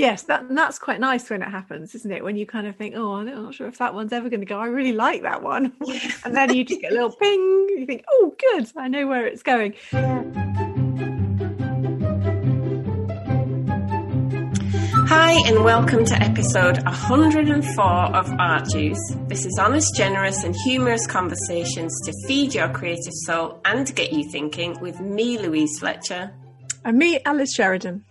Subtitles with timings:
[0.00, 2.24] Yes, that that's quite nice when it happens, isn't it?
[2.24, 4.46] When you kind of think, "Oh, I'm not sure if that one's ever going to
[4.46, 4.58] go.
[4.58, 5.74] I really like that one,"
[6.24, 7.66] and then you just get a little ping.
[7.76, 9.74] You think, "Oh, good, I know where it's going."
[15.10, 19.14] Hi, and welcome to episode 104 of Art Juice.
[19.28, 24.30] This is honest, generous, and humorous conversations to feed your creative soul and get you
[24.30, 26.32] thinking with me, Louise Fletcher.
[26.86, 28.06] And me, Alice Sheridan.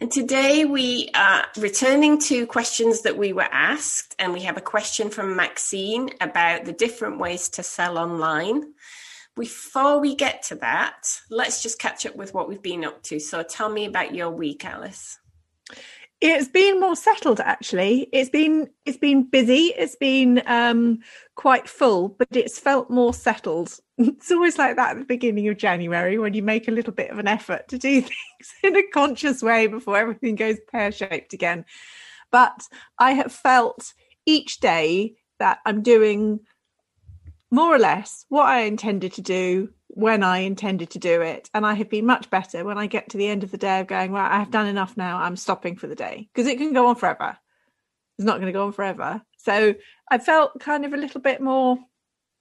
[0.00, 4.60] And today we are returning to questions that we were asked, and we have a
[4.60, 8.74] question from Maxine about the different ways to sell online.
[9.34, 13.18] Before we get to that, let's just catch up with what we've been up to.
[13.18, 15.18] So tell me about your week, Alice.
[16.20, 18.08] It's been more settled actually.
[18.12, 19.72] It's been it's been busy.
[19.76, 21.00] It's been um,
[21.34, 23.78] quite full, but it's felt more settled.
[24.18, 27.10] It's always like that at the beginning of January when you make a little bit
[27.10, 31.32] of an effort to do things in a conscious way before everything goes pear shaped
[31.32, 31.64] again.
[32.30, 32.62] But
[32.98, 33.92] I have felt
[34.24, 36.40] each day that I'm doing
[37.50, 41.48] more or less what I intended to do when I intended to do it.
[41.54, 43.80] And I have been much better when I get to the end of the day
[43.80, 45.18] of going, right, I have done enough now.
[45.18, 47.36] I'm stopping for the day because it can go on forever.
[48.18, 49.22] It's not going to go on forever.
[49.38, 49.74] So
[50.10, 51.78] I felt kind of a little bit more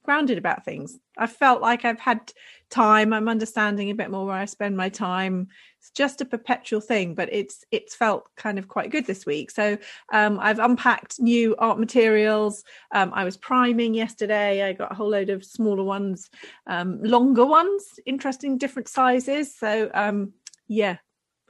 [0.07, 0.97] grounded about things.
[1.17, 2.31] I felt like I've had
[2.69, 3.11] time.
[3.11, 5.49] I'm understanding a bit more where I spend my time.
[5.79, 9.51] It's just a perpetual thing, but it's it's felt kind of quite good this week.
[9.51, 9.77] So
[10.13, 12.63] um, I've unpacked new art materials.
[12.95, 14.63] Um, I was priming yesterday.
[14.63, 16.29] I got a whole load of smaller ones,
[16.67, 19.53] um, longer ones, interesting different sizes.
[19.53, 20.31] So um,
[20.69, 20.97] yeah,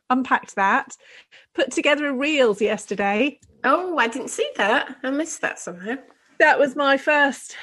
[0.09, 0.97] unpacked that.
[1.53, 3.39] Put together a reels yesterday.
[3.63, 4.95] Oh, I didn't see that.
[5.03, 5.97] I missed that somehow
[6.39, 7.55] that was my first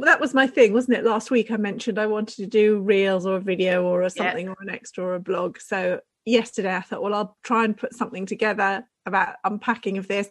[0.00, 1.04] that was my thing wasn't it?
[1.04, 4.48] Last week i mentioned i wanted to do reels or a video or a something
[4.48, 5.58] or an extra or a blog.
[5.58, 10.28] So yesterday i thought well i'll try and put something together about unpacking of this.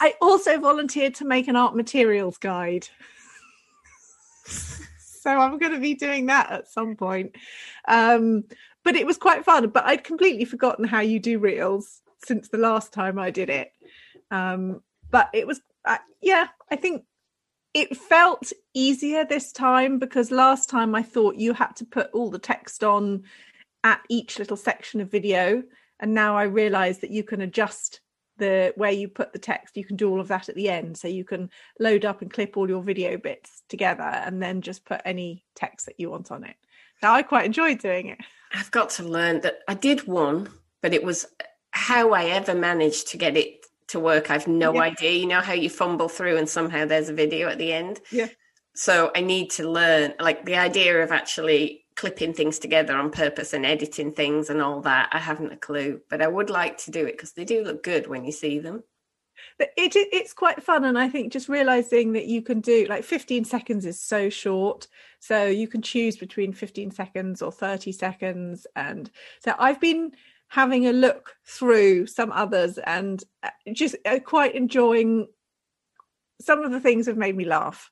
[0.00, 2.88] I also volunteered to make an art materials guide.
[5.24, 7.34] So i'm going to be doing that at some point.
[7.88, 8.44] Um,
[8.84, 12.58] but it was quite fun but i'd completely forgotten how you do reels since the
[12.58, 13.72] last time i did it.
[14.30, 17.04] Um, but it was uh, yeah i think
[17.74, 22.30] it felt easier this time because last time I thought you had to put all
[22.30, 23.24] the text on
[23.82, 25.64] at each little section of video.
[25.98, 28.00] And now I realize that you can adjust
[28.36, 30.96] the where you put the text, you can do all of that at the end.
[30.96, 34.84] So you can load up and clip all your video bits together and then just
[34.84, 36.56] put any text that you want on it.
[37.02, 38.18] Now I quite enjoyed doing it.
[38.52, 40.48] I've got to learn that I did one,
[40.80, 41.26] but it was
[41.72, 44.30] how I ever managed to get it to work.
[44.30, 44.82] I've no yeah.
[44.82, 45.12] idea.
[45.12, 48.00] You know how you fumble through and somehow there's a video at the end?
[48.10, 48.28] Yeah.
[48.74, 53.52] So I need to learn like the idea of actually clipping things together on purpose
[53.52, 55.10] and editing things and all that.
[55.12, 57.82] I haven't a clue, but I would like to do it because they do look
[57.82, 58.82] good when you see them.
[59.58, 62.86] But it, it, it's quite fun, and I think just realizing that you can do
[62.88, 64.88] like 15 seconds is so short,
[65.20, 70.12] so you can choose between 15 seconds or 30 seconds, and so I've been
[70.54, 75.26] having a look through some others and uh, just uh, quite enjoying
[76.40, 77.90] some of the things have made me laugh.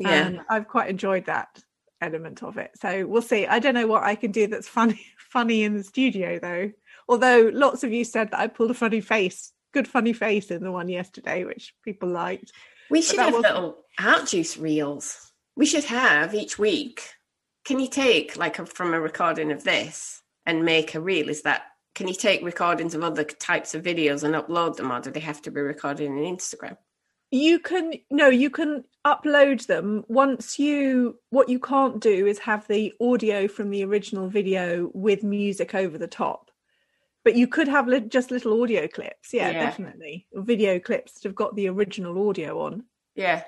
[0.00, 0.10] Yeah.
[0.10, 1.62] And I've quite enjoyed that
[2.00, 2.72] element of it.
[2.80, 3.46] So we'll see.
[3.46, 5.00] I don't know what I can do that's funny
[5.30, 6.72] funny in the studio though.
[7.08, 10.64] Although lots of you said that I pulled a funny face, good funny face in
[10.64, 12.50] the one yesterday, which people liked.
[12.90, 13.54] We should have wasn't...
[13.54, 15.30] little art juice reels.
[15.54, 17.08] We should have each week.
[17.64, 21.28] Can you take like a, from a recording of this and make a reel?
[21.28, 21.62] Is that
[21.94, 25.20] can you take recordings of other types of videos and upload them, or do they
[25.20, 26.76] have to be recorded in Instagram?
[27.30, 31.18] You can no, you can upload them once you.
[31.30, 35.98] What you can't do is have the audio from the original video with music over
[35.98, 36.50] the top.
[37.24, 40.26] But you could have li- just little audio clips, yeah, yeah, definitely.
[40.32, 42.84] Video clips that have got the original audio on.
[43.14, 43.42] Yeah.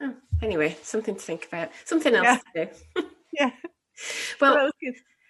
[0.00, 1.70] Oh, anyway, something to think about.
[1.84, 2.64] Something else yeah.
[2.64, 3.06] to do.
[3.32, 3.50] yeah.
[4.40, 4.70] Well,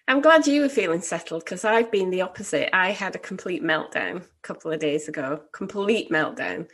[0.09, 2.75] I'm glad you were feeling settled because I've been the opposite.
[2.75, 6.67] I had a complete meltdown a couple of days ago, complete meltdown.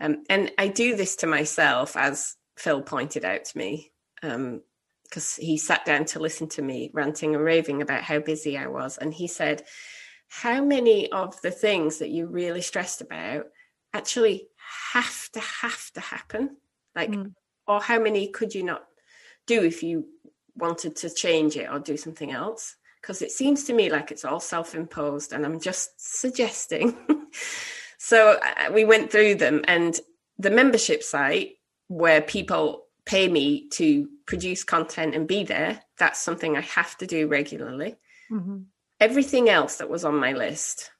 [0.00, 3.92] Um, and I do this to myself, as Phil pointed out to me,
[4.22, 8.56] because um, he sat down to listen to me ranting and raving about how busy
[8.56, 8.96] I was.
[8.96, 9.64] And he said,
[10.28, 13.48] How many of the things that you're really stressed about
[13.92, 14.48] actually
[14.92, 16.56] have to have to happen?
[16.96, 17.34] Like, mm.
[17.66, 18.86] or how many could you not
[19.46, 20.06] do if you
[20.56, 24.24] wanted to change it or do something else because it seems to me like it's
[24.24, 26.96] all self-imposed and i'm just suggesting
[27.98, 30.00] so uh, we went through them and
[30.38, 31.52] the membership site
[31.88, 37.06] where people pay me to produce content and be there that's something i have to
[37.06, 37.96] do regularly
[38.30, 38.58] mm-hmm.
[39.00, 40.90] everything else that was on my list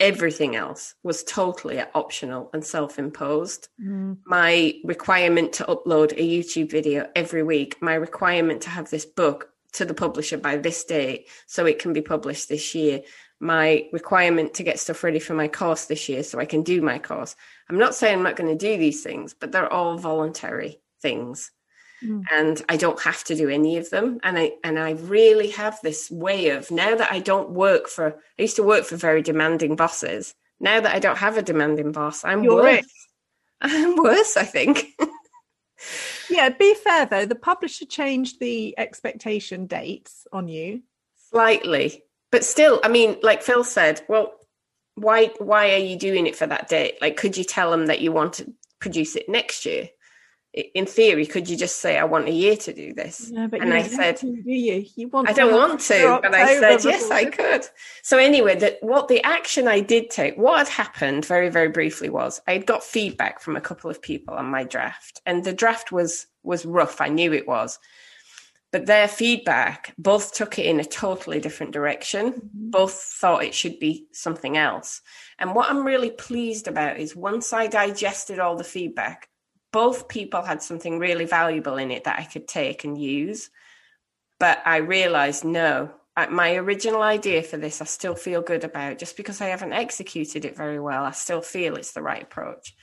[0.00, 4.18] everything else was totally optional and self-imposed Mm.
[4.26, 9.50] my requirement to upload a youtube video every week my requirement to have this book
[9.72, 13.02] to the publisher by this date so it can be published this year
[13.40, 16.80] my requirement to get stuff ready for my course this year so i can do
[16.82, 17.36] my course
[17.68, 21.50] i'm not saying i'm not going to do these things but they're all voluntary things
[22.04, 22.22] Mm.
[22.30, 24.20] and I don't have to do any of them.
[24.22, 28.14] And I and I really have this way of now that I don't work for
[28.38, 30.32] I used to work for very demanding bosses.
[30.60, 32.78] Now that I don't have a demanding boss, I'm You're worse.
[32.78, 32.86] it.
[33.62, 34.86] I'm worse, I think.
[36.30, 40.82] Yeah, be fair though, the publisher changed the expectation dates on you.
[41.30, 42.04] Slightly.
[42.30, 44.32] But still, I mean, like Phil said, well,
[44.94, 46.98] why why are you doing it for that date?
[47.00, 49.88] Like could you tell them that you want to produce it next year?
[50.74, 53.30] In theory, could you just say I want a year to do this?
[53.30, 54.84] And I said- to, do you?
[54.96, 57.64] You want I don't want to, but I said yes, I could.
[58.02, 62.08] So anyway, that what the action I did take, what had happened very, very briefly
[62.08, 65.92] was I got feedback from a couple of people on my draft, and the draft
[65.92, 67.00] was was rough.
[67.00, 67.78] I knew it was,
[68.72, 72.32] but their feedback both took it in a totally different direction.
[72.32, 72.40] Mhm.
[72.70, 75.02] Both thought it should be something else.
[75.38, 79.28] And what I'm really pleased about is once I digested all the feedback,
[79.72, 83.50] both people had something really valuable in it that I could take and use
[84.38, 85.90] but I realized no,
[86.30, 88.98] my original idea for this, I still feel good about.
[88.98, 92.74] Just because I haven't executed it very well, I still feel it's the right approach.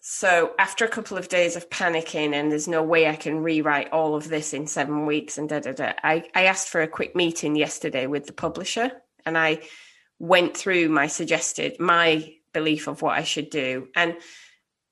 [0.00, 3.92] So after a couple of days of panicking, and there's no way I can rewrite
[3.92, 6.88] all of this in seven weeks, and da da da, I, I asked for a
[6.88, 8.92] quick meeting yesterday with the publisher,
[9.26, 9.60] and I
[10.18, 14.16] went through my suggested my belief of what I should do, and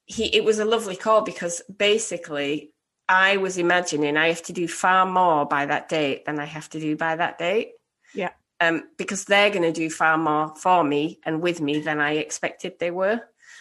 [0.06, 2.73] he it was a lovely call because basically
[3.08, 6.69] I was imagining I have to do far more by that date than I have
[6.70, 7.73] to do by that date.
[8.14, 8.31] Yeah.
[8.58, 12.12] Um, because they're going to do far more for me and with me than I
[12.14, 13.20] expected they were.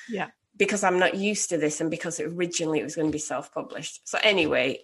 [0.09, 0.29] Yeah.
[0.55, 3.51] Because I'm not used to this and because originally it was going to be self
[3.53, 4.07] published.
[4.07, 4.79] So, anyway,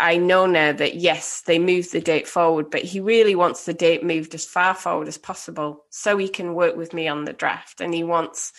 [0.00, 3.74] I know now that yes, they moved the date forward, but he really wants the
[3.74, 7.32] date moved as far forward as possible so he can work with me on the
[7.32, 7.80] draft.
[7.80, 8.52] And he wants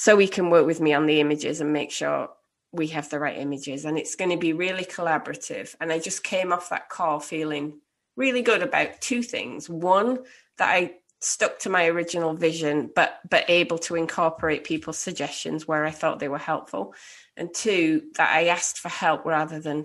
[0.00, 2.30] so he can work with me on the images and make sure
[2.72, 3.84] we have the right images.
[3.84, 5.76] And it's going to be really collaborative.
[5.78, 7.80] And i just came off that call feeling
[8.16, 9.68] really good about two things.
[9.68, 10.20] One
[10.56, 15.84] that i stuck to my original vision but but able to incorporate people's suggestions where
[15.84, 16.94] i thought they were helpful.
[17.36, 19.84] And two that i asked for help rather than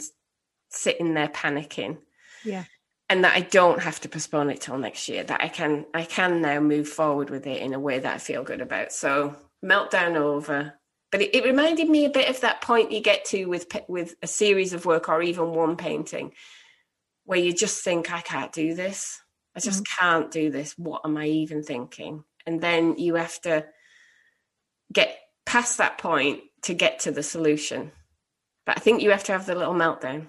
[0.69, 1.97] sitting there panicking.
[2.45, 2.63] Yeah.
[3.09, 6.06] and that i don't have to postpone it till next year that i can i
[6.06, 8.94] can now move forward with it in a way that i feel good about.
[8.94, 9.35] So
[9.65, 10.79] meltdown over.
[11.12, 14.15] But it, it reminded me a bit of that point you get to with with
[14.21, 16.33] a series of work or even one painting
[17.25, 19.19] where you just think i can't do this.
[19.56, 20.06] I just mm-hmm.
[20.06, 20.77] can't do this.
[20.77, 22.23] What am i even thinking?
[22.45, 23.65] And then you have to
[24.94, 27.91] get past that point to get to the solution.
[28.65, 30.27] But i think you have to have the little meltdown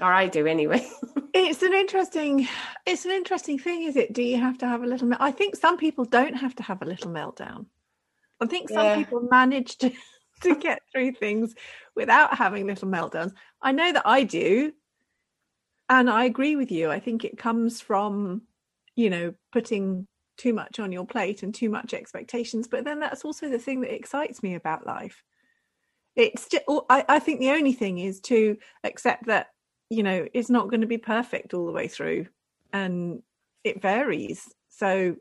[0.00, 0.86] or i do anyway
[1.34, 2.48] It's an interesting
[2.86, 4.12] it's an interesting thing, is it?
[4.12, 6.82] Do you have to have a little I think some people don't have to have
[6.82, 7.66] a little meltdown.
[8.40, 8.96] I think some Yeah.
[8.96, 9.92] people manage to,
[10.42, 11.54] to get through things
[11.94, 13.32] without having little meltdowns.
[13.60, 14.72] I know that I do.
[15.90, 16.90] And I agree with you.
[16.90, 18.42] I think it comes from,
[18.94, 20.06] you know, putting
[20.36, 22.68] too much on your plate and too much expectations.
[22.68, 25.22] But then that's also the thing that excites me about life.
[26.14, 29.48] It's just, I, I think the only thing is to accept that
[29.90, 32.26] you know it's not going to be perfect all the way through
[32.72, 33.22] and
[33.64, 34.48] it varies.
[34.68, 35.16] So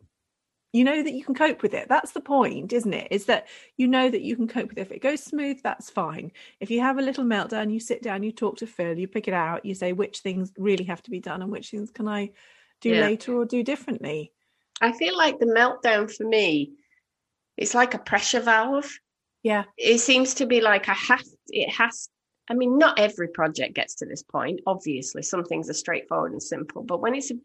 [0.73, 1.87] you know that you can cope with it.
[1.87, 3.07] That's the point isn't it?
[3.09, 3.47] Is that
[3.77, 4.81] you know that you can cope with it.
[4.81, 6.31] If it goes smooth that's fine.
[6.59, 9.27] If you have a little meltdown you sit down you talk to phil you pick
[9.27, 12.07] it out you say which things really have to be done and which things can
[12.07, 12.29] i
[12.81, 13.01] do Yeah.
[13.07, 14.33] later or do differently?
[14.81, 16.73] I feel like the meltdown for me
[17.55, 18.91] it's like a pressure valve.
[19.41, 19.63] Yeah.
[19.77, 22.09] It seems to be like I have it has
[22.49, 25.21] I mean not every project gets to this point obviously.
[25.23, 27.35] Some things are straightforward and simple but when it's a,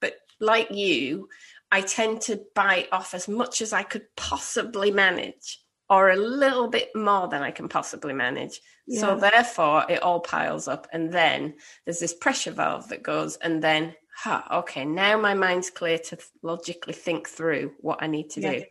[0.00, 1.28] but like you
[1.70, 6.68] I tend to bite off as much as I could possibly manage or a little
[6.68, 8.60] bit more than I can possibly manage.
[8.88, 13.62] So therefore it all piles up and then there's this pressure valve that goes and
[13.62, 18.40] then ha okay now my mind's clear to logically think through what I need to
[18.40, 18.52] Yeah.
[18.52, 18.64] do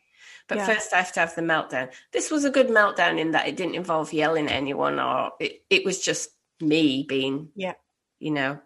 [0.48, 0.66] but Yeah.
[0.66, 1.92] first, I have to have the meltdown.
[2.12, 5.64] This was a good meltdown in that it didn't involve yelling at anyone, or it,
[5.70, 6.30] it was just
[6.60, 7.74] me being, Yeah.
[8.20, 8.60] you know,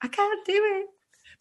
[0.00, 0.86] I can't do it.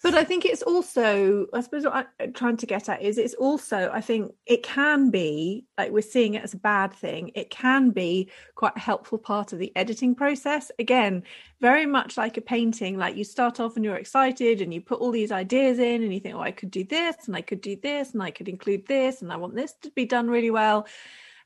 [0.03, 3.17] But I think it's also, I suppose what I'm uh, trying to get at is
[3.17, 7.31] it's also, I think it can be, like we're seeing it as a bad thing,
[7.33, 10.71] it can be quite a helpful part of the editing process.
[10.77, 11.23] Again,
[11.61, 14.99] very much like a painting, like you start off and you're excited and you put
[14.99, 17.61] all these ideas in and you think, oh, I could do this and I could
[17.61, 20.51] do this and I could include this and I want this to be done really
[20.51, 20.87] well.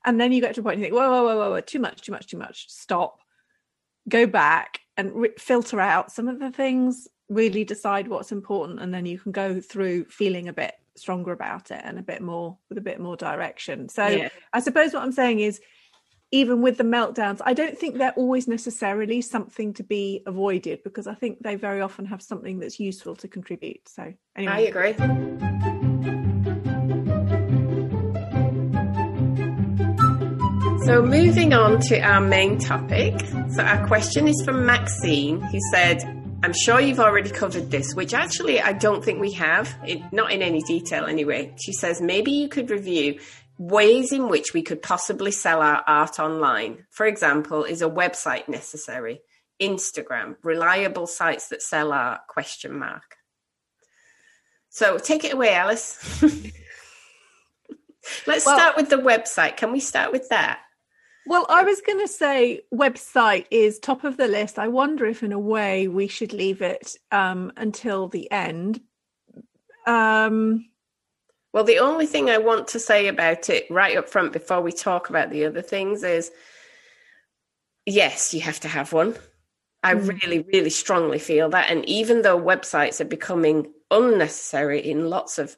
[0.04, 1.60] And then you get to a point and you think, whoa, whoa, whoa, whoa, whoa
[1.60, 2.68] too much, too much, too much.
[2.68, 3.20] Stop,
[4.08, 8.92] go back and re- filter out some of the things really decide what's important and
[8.92, 12.56] then you can go through feeling a bit stronger about it and a bit more
[12.68, 14.28] with a bit more direction so yeah.
[14.52, 15.60] i suppose what i'm saying is
[16.30, 21.06] even with the meltdowns i don't think they're always necessarily something to be avoided because
[21.06, 24.94] i think they very often have something that's useful to contribute so anyway i agree
[30.84, 33.14] So, moving on to our main topic.
[33.50, 38.12] So, our question is from Maxine, who said, I'm sure you've already covered this, which
[38.12, 41.54] actually I don't think we have, it, not in any detail anyway.
[41.62, 43.20] She says maybe you could review
[43.58, 46.84] ways in which we could possibly sell our art online.
[46.90, 49.20] For example, is a website necessary?
[49.60, 52.22] Instagram, reliable sites that sell art?
[52.26, 53.16] Question mark.
[54.68, 56.22] So take it away, Alice.
[58.26, 59.56] Let's well, start with the website.
[59.56, 60.58] Can we start with that?
[61.26, 64.58] Well, I was going to say website is top of the list.
[64.58, 68.80] I wonder if, in a way, we should leave it um, until the end.
[69.86, 70.66] Um,
[71.52, 74.72] well, the only thing I want to say about it right up front before we
[74.72, 76.30] talk about the other things is
[77.86, 79.14] yes, you have to have one.
[79.82, 80.08] I mm.
[80.08, 81.70] really, really strongly feel that.
[81.70, 85.56] And even though websites are becoming unnecessary in lots of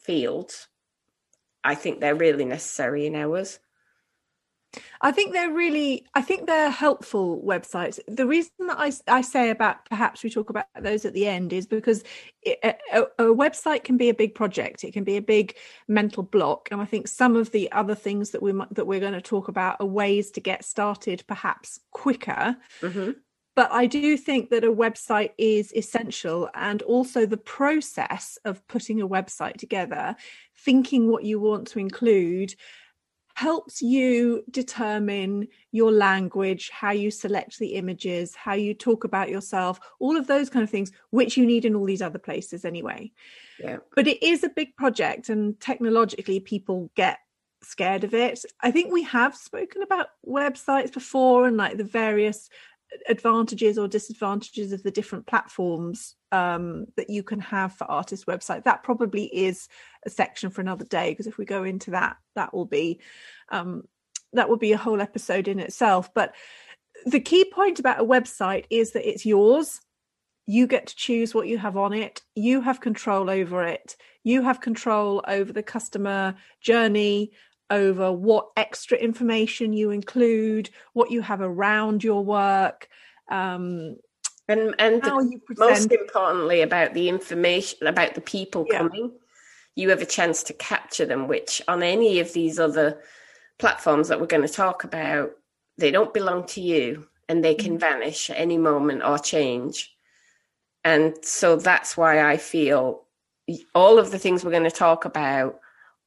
[0.00, 0.68] fields,
[1.64, 3.58] I think they're really necessary in ours.
[5.00, 7.98] I think they're really, I think they're helpful websites.
[8.08, 11.52] The reason that I, I say about perhaps we talk about those at the end
[11.52, 12.02] is because
[12.42, 12.58] it,
[12.92, 14.84] a, a, website can be a big project.
[14.84, 15.56] It can be a big
[15.88, 19.12] mental block, and I think some of the other things that we that we're going
[19.12, 22.56] to talk about are ways to get started perhaps quicker.
[22.80, 23.12] Mm-hmm.
[23.54, 29.00] But I do think that a website is essential, and also the process of putting
[29.00, 30.14] a website together,
[30.58, 32.54] thinking what you want to include
[33.36, 39.78] helps you determine your language, how you select the images, how you talk about yourself,
[40.00, 43.12] all of those kind of things, which you need in all these other places anyway.
[43.60, 43.76] Yeah.
[43.94, 47.18] But it is a big project, and technologically, people get
[47.62, 48.42] scared of it.
[48.62, 52.48] I think we have spoken about websites before and like the various
[53.08, 58.64] advantages or disadvantages of the different platforms um, that you can have for artist website
[58.64, 59.68] that probably is
[60.06, 63.00] a section for another day because if we go into that that will be
[63.50, 63.82] um,
[64.32, 66.34] that will be a whole episode in itself but
[67.04, 69.80] the key point about a website is that it's yours
[70.46, 74.42] you get to choose what you have on it you have control over it you
[74.42, 77.30] have control over the customer journey
[77.70, 82.88] over what extra information you include, what you have around your work,
[83.28, 83.96] um,
[84.48, 85.02] and and
[85.58, 88.78] most importantly about the information about the people yeah.
[88.78, 89.12] coming.
[89.76, 93.00] You have a chance to capture them, which on any of these other
[93.58, 95.30] platforms that we're going to talk about,
[95.78, 98.00] they don't belong to you and they can mm-hmm.
[98.00, 99.94] vanish at any moment or change.
[100.84, 103.02] And so that's why I feel
[103.74, 105.60] all of the things we're going to talk about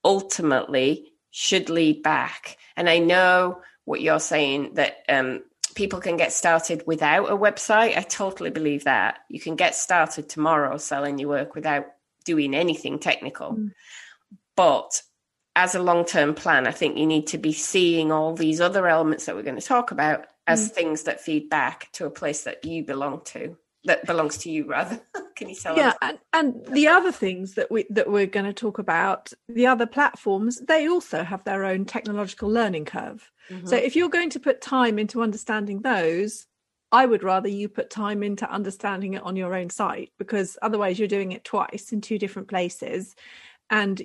[0.03, 2.57] ultimately should lead back.
[2.75, 5.43] And I know what you're saying that um,
[5.75, 7.97] people can get started without a website.
[7.97, 9.19] I totally believe that.
[9.29, 11.87] You can get started tomorrow selling your work without
[12.25, 13.53] doing anything technical.
[13.53, 13.71] Mm.
[14.55, 15.01] But
[15.55, 18.87] as a long term plan, I think you need to be seeing all these other
[18.87, 20.73] elements that we're going to talk about as mm.
[20.73, 24.65] things that feed back to a place that you belong to that belongs to you
[24.65, 24.99] rather
[25.35, 25.95] can you tell yeah us?
[26.01, 29.85] and, and the other things that we that we're going to talk about the other
[29.85, 33.65] platforms they also have their own technological learning curve mm-hmm.
[33.65, 36.45] so if you're going to put time into understanding those
[36.91, 40.97] i would rather you put time into understanding it on your own site because otherwise
[40.97, 43.15] you're doing it twice in two different places
[43.69, 44.01] and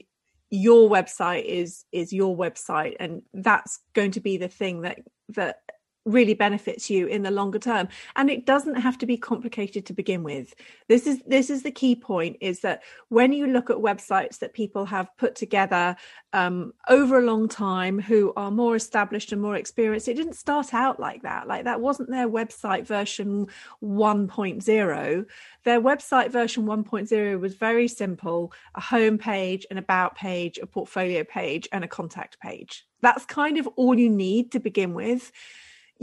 [0.51, 5.01] your website is is your website and that's going to be the thing that
[5.31, 5.57] that
[6.05, 7.89] really benefits you in the longer term.
[8.17, 10.55] And it doesn't have to be complicated to begin with.
[10.89, 14.53] This is this is the key point is that when you look at websites that
[14.53, 15.97] people have put together
[16.33, 20.75] um, over a long time who are more established and more experienced it didn't start
[20.75, 21.47] out like that.
[21.47, 23.47] Like that wasn't their website version
[23.83, 25.27] 1.0
[25.65, 31.25] their website version 1.0 was very simple a home page an about page a portfolio
[31.25, 32.87] page and a contact page.
[33.01, 35.33] That's kind of all you need to begin with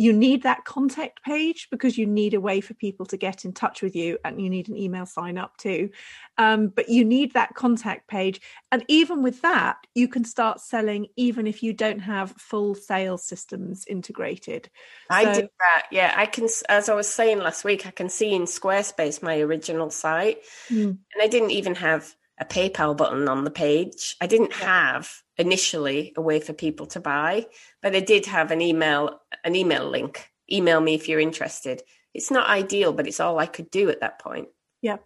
[0.01, 3.53] you need that contact page because you need a way for people to get in
[3.53, 5.91] touch with you and you need an email sign up too.
[6.39, 8.41] Um, but you need that contact page.
[8.71, 13.23] And even with that you can start selling even if you don't have full sales
[13.23, 14.71] systems integrated.
[15.09, 15.87] I so, did that.
[15.91, 19.39] Yeah i can as i was saying last week i can see in squarespace my
[19.39, 20.39] original site.
[20.69, 20.97] Mm.
[21.13, 24.15] and i didn't even have a PayPal button on the page.
[24.19, 25.07] I didn't have
[25.41, 27.47] initially a way for people to buy,
[27.81, 30.31] but I did have an email an email link.
[30.51, 31.81] Email me if you're interested.
[32.13, 34.49] It's not ideal, but it's all I could do at that point.
[34.81, 34.97] Yeah.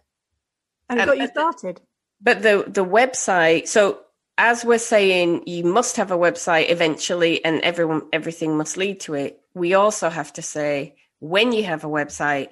[0.88, 1.80] And it got you started.
[2.20, 4.00] But the the website, so
[4.38, 9.14] as we're saying you must have a website eventually and everyone everything must lead to
[9.14, 9.40] it.
[9.54, 12.50] We also have to say when you have a website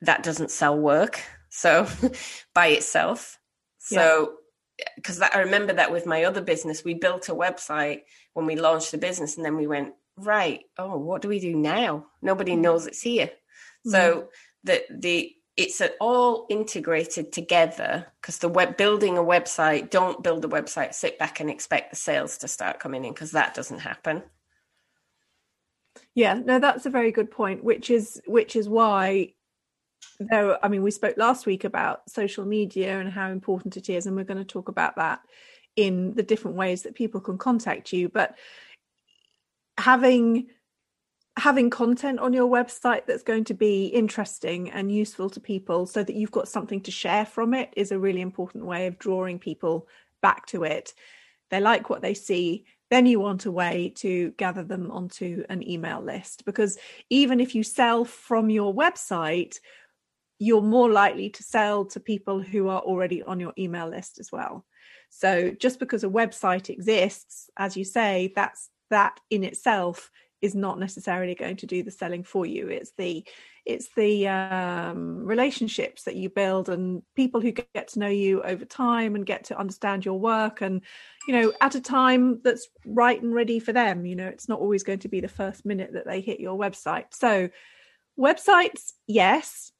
[0.00, 1.20] that doesn't sell work.
[1.50, 1.86] So
[2.54, 3.38] by itself
[3.88, 4.34] so,
[4.96, 5.20] because.
[5.20, 8.02] I remember that with my other business, we built a website
[8.34, 10.60] when we launched the business, and then we went right.
[10.76, 12.06] Oh, what do we do now?
[12.22, 12.60] Nobody mm.
[12.60, 13.30] knows it's here.
[13.86, 13.90] Mm.
[13.90, 14.28] So
[14.64, 20.48] the the it's all integrated together because the web building a website don't build a
[20.48, 24.22] website sit back and expect the sales to start coming in because that doesn't happen
[26.14, 29.32] yeah no that's a very good point which is which is why
[30.20, 34.06] there i mean we spoke last week about social media and how important it is
[34.06, 35.20] and we're going to talk about that
[35.78, 38.08] in the different ways that people can contact you.
[38.08, 38.36] But
[39.78, 40.48] having
[41.38, 46.02] having content on your website that's going to be interesting and useful to people so
[46.02, 49.38] that you've got something to share from it is a really important way of drawing
[49.38, 49.86] people
[50.20, 50.94] back to it.
[51.50, 55.68] They like what they see then you want a way to gather them onto an
[55.68, 56.44] email list.
[56.44, 56.78] Because
[57.10, 59.58] even if you sell from your website
[60.38, 64.30] you're more likely to sell to people who are already on your email list as
[64.30, 64.64] well.
[65.10, 70.78] So just because a website exists, as you say, that's that in itself is not
[70.78, 72.68] necessarily going to do the selling for you.
[72.68, 73.26] It's the
[73.66, 78.64] it's the um, relationships that you build and people who get to know you over
[78.64, 80.80] time and get to understand your work and
[81.26, 84.06] you know at a time that's right and ready for them.
[84.06, 86.58] You know, it's not always going to be the first minute that they hit your
[86.58, 87.06] website.
[87.12, 87.50] So
[88.18, 89.72] websites, yes,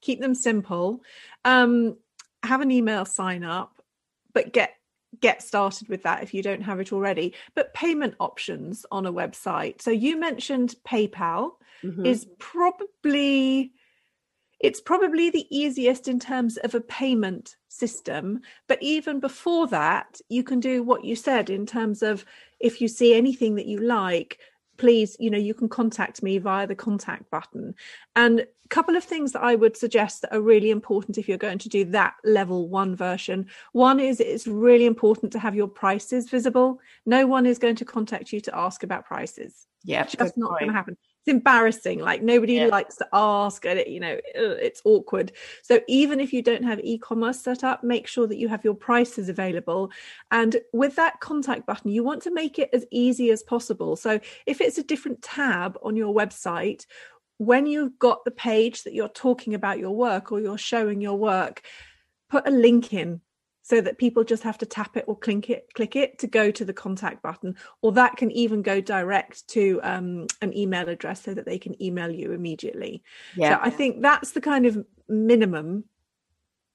[0.00, 1.02] keep them simple
[1.44, 1.96] um,
[2.42, 3.82] have an email sign up
[4.32, 4.74] but get
[5.18, 7.34] get started with that if you don't have it already.
[7.54, 9.82] But payment options on a website.
[9.82, 12.06] So you mentioned paypal mm-hmm.
[12.06, 13.72] is probably
[14.60, 18.40] it's probably the easiest in terms of a payment system.
[18.68, 22.24] But even before that you can do what you said in terms of
[22.60, 24.38] if you see anything that you like
[24.76, 27.74] please you know you can contact me via the contact button.
[28.14, 31.58] And couple of things that i would suggest that are really important if you're going
[31.58, 33.46] to do that level one version.
[33.72, 36.80] One is it's really important to have your prices visible.
[37.06, 39.66] No one is going to contact you to ask about prices.
[39.84, 40.96] Yeah that's not going to happen.
[41.22, 41.98] It's embarrassing.
[41.98, 42.66] Like nobody yeah.
[42.66, 45.32] likes to ask and it, you know it's awkward.
[45.62, 48.74] So even if you don't have e-commerce set up make sure that you have your
[48.74, 49.90] prices available.
[50.30, 53.96] And with that contact button you want to make it as easy as possible.
[53.96, 56.86] So if it's a different tab on your website
[57.40, 61.16] when you've got the page that you're talking about your work or you're showing your
[61.16, 61.62] work
[62.28, 63.22] put a link in
[63.62, 66.50] so that people just have to tap it or click it click it to go
[66.50, 67.56] to the contact button.
[67.80, 71.82] Or that can even go direct to um, an email address so that they can
[71.82, 73.02] email you immediately.
[73.34, 73.54] Yeah.
[73.54, 75.84] So i think that's the kind of minimum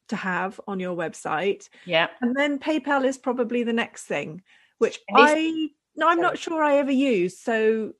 [0.07, 1.69] to have on your website.
[1.85, 2.07] Yeah.
[2.21, 4.41] And then paypal is probably the next thing
[4.79, 7.39] which i no i'm not sure i ever use.
[7.39, 7.93] So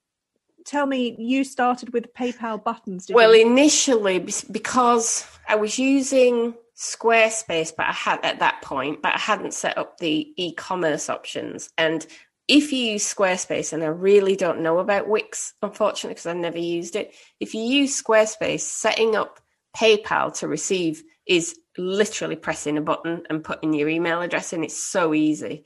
[0.65, 3.45] tell me you started with paypal buttons well you?
[3.45, 4.19] initially
[4.51, 9.77] because i was using Squarespace, but I had at that point, but I hadn't set
[9.77, 11.69] up the e-commerce options.
[11.77, 12.05] And
[12.47, 16.59] if you use Squarespace, and I really don't know about Wix, unfortunately, because I've never
[16.59, 17.15] used it.
[17.39, 19.39] If you use Squarespace, setting up
[19.75, 24.63] PayPal to receive is literally pressing a button and putting your email address in.
[24.63, 25.65] It's so easy.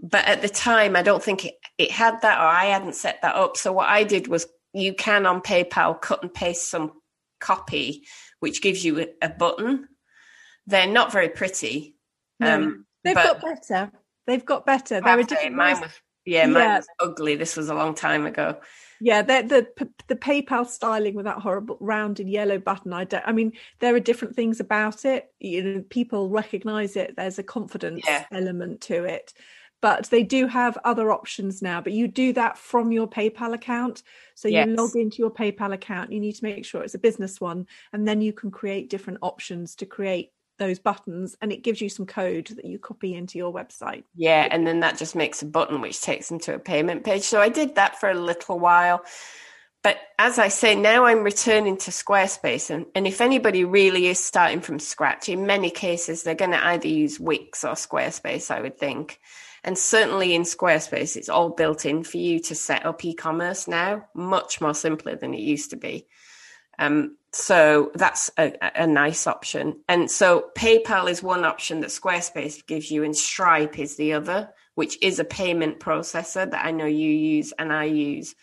[0.00, 3.20] But at the time, I don't think it, it had that, or I hadn't set
[3.22, 3.56] that up.
[3.56, 6.92] So what I did was you can on PayPal cut and paste some
[7.40, 8.04] copy,
[8.40, 9.88] which gives you a, a button
[10.66, 11.94] they're not very pretty.
[12.40, 13.90] No, um, they've got better.
[14.26, 15.00] They've got better.
[15.00, 15.54] They're a different.
[15.54, 15.92] Mine was,
[16.24, 16.76] yeah, mine yeah.
[16.78, 17.36] was ugly.
[17.36, 18.58] This was a long time ago.
[19.00, 19.66] Yeah, the
[20.08, 22.92] the PayPal styling with that horrible rounded yellow button.
[22.92, 23.24] I don't.
[23.26, 25.32] I mean, there are different things about it.
[25.38, 27.14] You know, people recognise it.
[27.16, 28.24] There's a confidence yeah.
[28.32, 29.32] element to it,
[29.80, 31.80] but they do have other options now.
[31.80, 34.02] But you do that from your PayPal account.
[34.34, 34.66] So yes.
[34.66, 36.12] you log into your PayPal account.
[36.12, 39.18] You need to make sure it's a business one, and then you can create different
[39.22, 43.38] options to create those buttons and it gives you some code that you copy into
[43.38, 44.04] your website.
[44.14, 47.22] Yeah, and then that just makes a button which takes them to a payment page.
[47.22, 49.04] So I did that for a little while.
[49.82, 52.70] but as I say, now I'm returning to Squarespace.
[52.70, 56.66] And, and if anybody really is starting from scratch, in many cases, they're going to
[56.66, 59.20] either use Wix or Squarespace, I would think.
[59.66, 63.66] And certainly in Squarespace, it's all built in for you to set up e commerce
[63.66, 66.06] now, much more simpler than it used to be.
[66.78, 69.80] Um, so that's a, a, nice option.
[69.88, 74.50] And so PayPal is one option that Squarespace gives you, and Stripe is the other,
[74.76, 78.34] which is a payment processor that I know you use and I use.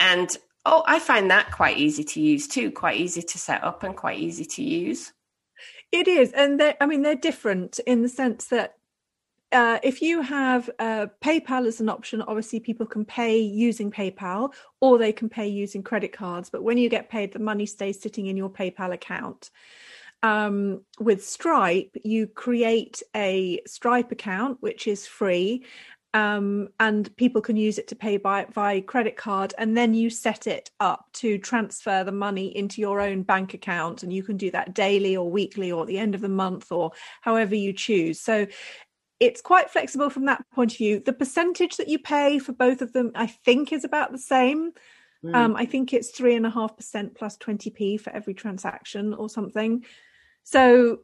[0.00, 0.36] And
[0.66, 3.96] oh, I find that quite easy to use too, quite easy to set up and
[3.96, 5.12] quite easy to use.
[5.92, 6.32] It is.
[6.32, 8.74] And I mean, they're different in the sense that
[9.52, 14.52] uh, if you have uh, PayPal as an option, obviously people can pay using PayPal
[14.80, 16.50] or they can pay using credit cards.
[16.50, 19.50] But when you get paid, the money stays sitting in your PayPal account.
[20.22, 25.64] Um, with Stripe, you create a Stripe account, which is free,
[26.14, 30.10] um, and people can use it to pay by via credit card, and then you
[30.10, 34.36] set it up to transfer the money into your own bank account, and you can
[34.36, 37.72] do that daily or weekly or at the end of the month or however you
[37.72, 38.20] choose.
[38.20, 38.46] So
[39.22, 40.98] it's quite flexible from that point of view.
[40.98, 44.72] The percentage that you pay for both of them, I think, is about the same.
[45.24, 45.34] Mm.
[45.36, 49.28] Um, I think it's three and a half percent plus 20p for every transaction or
[49.28, 49.84] something.
[50.42, 51.02] So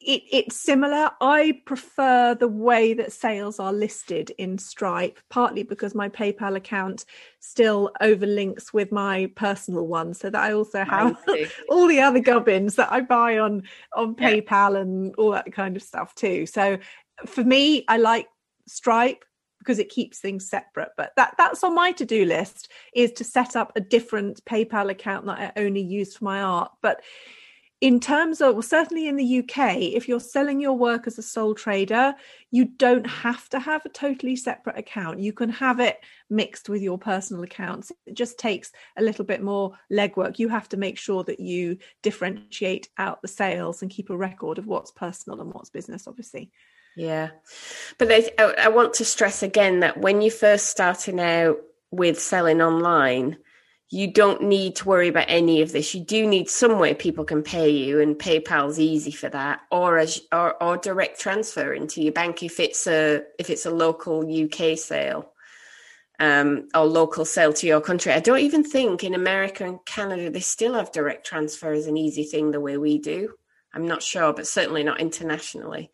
[0.00, 1.10] it, it's similar.
[1.22, 7.06] I prefer the way that sales are listed in Stripe, partly because my PayPal account
[7.40, 12.20] still overlinks with my personal one, so that I also have I all the other
[12.20, 13.62] gubbins that I buy on
[13.94, 14.32] on yeah.
[14.32, 16.44] PayPal and all that kind of stuff too.
[16.44, 16.78] So
[17.24, 18.28] for me, I like
[18.66, 19.24] Stripe
[19.58, 20.90] because it keeps things separate.
[20.96, 25.26] But that that's on my to-do list is to set up a different PayPal account
[25.26, 26.70] that I only use for my art.
[26.82, 27.02] But
[27.82, 31.22] in terms of well, certainly in the UK, if you're selling your work as a
[31.22, 32.14] sole trader,
[32.50, 35.18] you don't have to have a totally separate account.
[35.18, 35.98] You can have it
[36.30, 37.92] mixed with your personal accounts.
[38.06, 40.38] It just takes a little bit more legwork.
[40.38, 44.56] You have to make sure that you differentiate out the sales and keep a record
[44.58, 46.50] of what's personal and what's business, obviously.
[46.96, 47.30] Yeah.
[47.98, 51.58] But I, I want to stress again that when you're first starting out
[51.90, 53.36] with selling online,
[53.90, 55.94] you don't need to worry about any of this.
[55.94, 59.98] You do need some way people can pay you, and PayPal's easy for that, or
[59.98, 64.26] as or, or direct transfer into your bank if it's a if it's a local
[64.26, 65.30] UK sale,
[66.18, 68.12] um, or local sale to your country.
[68.12, 71.96] I don't even think in America and Canada they still have direct transfer as an
[71.96, 73.34] easy thing the way we do.
[73.72, 75.92] I'm not sure, but certainly not internationally.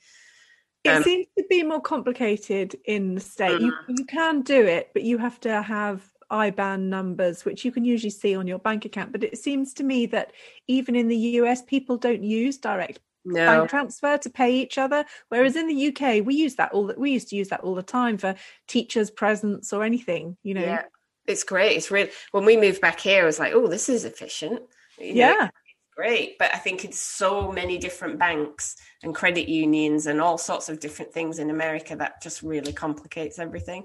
[0.84, 3.60] It um, seems to be more complicated in the state.
[3.60, 3.98] You mm.
[3.98, 8.10] you can do it, but you have to have IBAN numbers, which you can usually
[8.10, 9.12] see on your bank account.
[9.12, 10.32] But it seems to me that
[10.66, 13.46] even in the US, people don't use direct no.
[13.46, 15.04] bank transfer to pay each other.
[15.28, 16.86] Whereas in the UK, we use that all.
[16.88, 18.34] that We used to use that all the time for
[18.66, 20.36] teachers' presents or anything.
[20.42, 20.84] You know, yeah,
[21.26, 21.76] it's great.
[21.76, 24.62] It's really when we moved back here, I was like, oh, this is efficient.
[24.98, 25.50] You know, yeah,
[25.94, 26.38] great.
[26.38, 30.80] But I think it's so many different banks and credit unions and all sorts of
[30.80, 33.84] different things in America that just really complicates everything.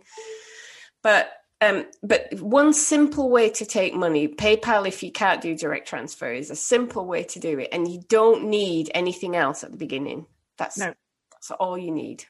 [1.04, 5.88] But um, but one simple way to take money, PayPal, if you can't do direct
[5.88, 9.72] transfer, is a simple way to do it, and you don't need anything else at
[9.72, 10.28] the beginning.
[10.58, 10.93] That's no.
[11.32, 12.26] that's all you need.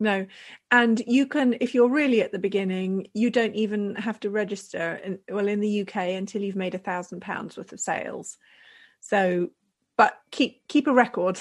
[0.00, 0.26] No,
[0.70, 5.00] and you can, if you're really at the beginning, you don't even have to register.
[5.02, 8.36] In, well, in the UK, until you've made a thousand pounds worth of sales.
[9.08, 9.50] So,
[9.96, 11.40] but keep keep a record,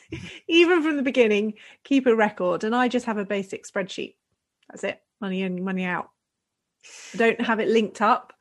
[0.48, 1.54] even from the beginning.
[1.84, 4.14] Keep a record, and I just have a basic spreadsheet.
[4.70, 5.00] That's it.
[5.20, 6.08] Money in, money out.
[7.14, 8.32] I don't have it linked up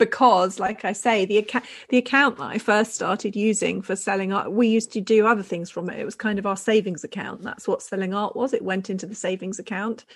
[0.00, 4.32] because like i say the account the account that i first started using for selling
[4.32, 7.04] art we used to do other things from it it was kind of our savings
[7.04, 10.06] account that's what selling art was it went into the savings account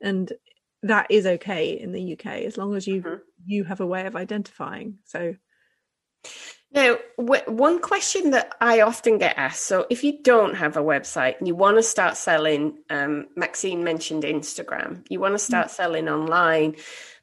[0.00, 0.32] and
[0.84, 3.16] that is okay in the uk as long as you mm-hmm.
[3.44, 5.34] you have a way of identifying so
[6.76, 11.38] now, one question that I often get asked so, if you don't have a website
[11.38, 15.46] and you want to start selling, um, Maxine mentioned Instagram, you want to mm.
[15.46, 16.76] start selling online,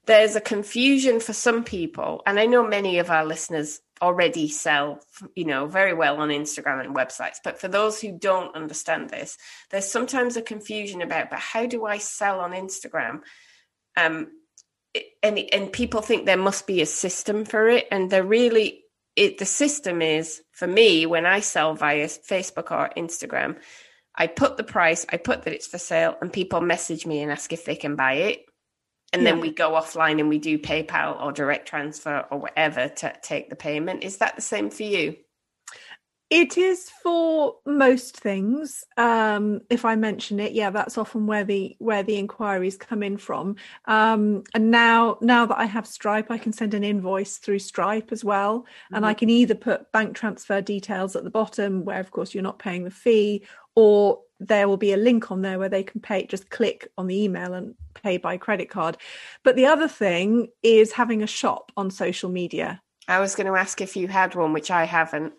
[0.08, 2.24] there's a confusion for some people.
[2.26, 5.02] And I know many of our listeners already sell,
[5.36, 7.38] you know, very well on Instagram and websites.
[7.44, 9.38] But for those who don't understand this,
[9.70, 13.22] there's sometimes a confusion about, but how do I sell on Instagram?
[13.96, 14.32] Um,
[15.22, 18.83] and and people think there must be a system for it, and there really
[19.16, 23.58] it the system is for me when I sell via Facebook or Instagram,
[24.16, 27.32] I put the price, I put that it's for sale, and people message me and
[27.32, 28.46] ask if they can buy it.
[29.12, 29.32] And yeah.
[29.32, 33.50] then we go offline and we do PayPal or direct transfer or whatever to take
[33.50, 34.04] the payment.
[34.04, 35.16] Is that the same for you?
[36.34, 38.84] It is for most things.
[38.98, 43.18] Um, if I mention it, yeah, that's often where the where the inquiries come in
[43.18, 43.58] from.
[43.86, 48.12] Um, and now now that I have Stripe, I can send an invoice through Stripe
[48.12, 48.96] as well, mm-hmm.
[48.96, 49.20] and I mm-hmm.
[49.20, 52.84] can either put bank transfer details at the bottom, where of course you're not paying
[52.84, 56.26] the fee, or there will be a link on there where they can pay.
[56.26, 58.98] Just click on the email and pay by credit card.
[59.44, 62.82] But the other thing is having a shop on social media.
[63.08, 65.34] I was going to ask if you had one, which I haven't.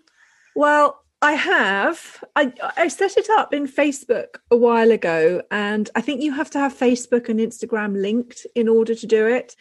[0.54, 2.22] Well, I have.
[2.36, 6.50] I, I set it up in Facebook a while ago, and I think you have
[6.50, 9.56] to have Facebook and Instagram linked in order to do it.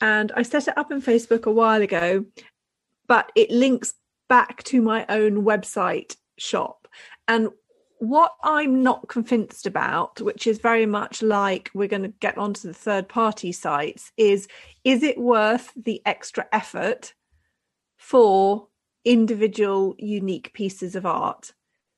[0.00, 2.24] And I set it up in Facebook a while ago,
[3.08, 3.94] but it links
[4.28, 6.86] back to my own website shop.
[7.26, 7.48] And
[7.98, 12.68] what I'm not convinced about, which is very much like we're going to get onto
[12.68, 14.46] the third party sites, is
[14.84, 17.12] is it worth the extra effort
[17.96, 18.68] for
[19.08, 21.54] individual unique pieces of art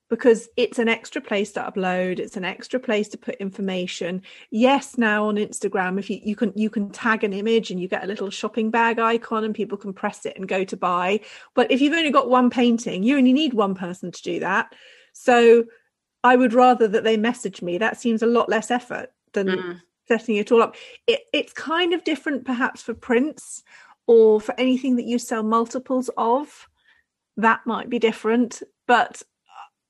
[0.09, 4.23] because it's an extra place to upload it's an extra place to put information.
[4.53, 7.89] Yes now on instagram if you, you can you can tag an image and you
[7.89, 11.19] get a little shopping bag icon and people can press it and go to buy.
[11.55, 14.73] But if you've only got one painting you only need one person to do that.
[15.13, 15.65] So
[16.23, 17.77] i would rather that they message me.
[17.79, 19.81] That seems a lot less effort than mm.
[20.07, 20.77] setting it all up.
[21.09, 23.65] It, it's kind of different perhaps for prints
[24.07, 26.69] or for anything that you sell multiples of
[27.41, 29.23] that might be different, but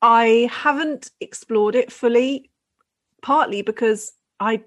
[0.03, 2.51] I haven't explored it fully,
[3.23, 4.65] partly because I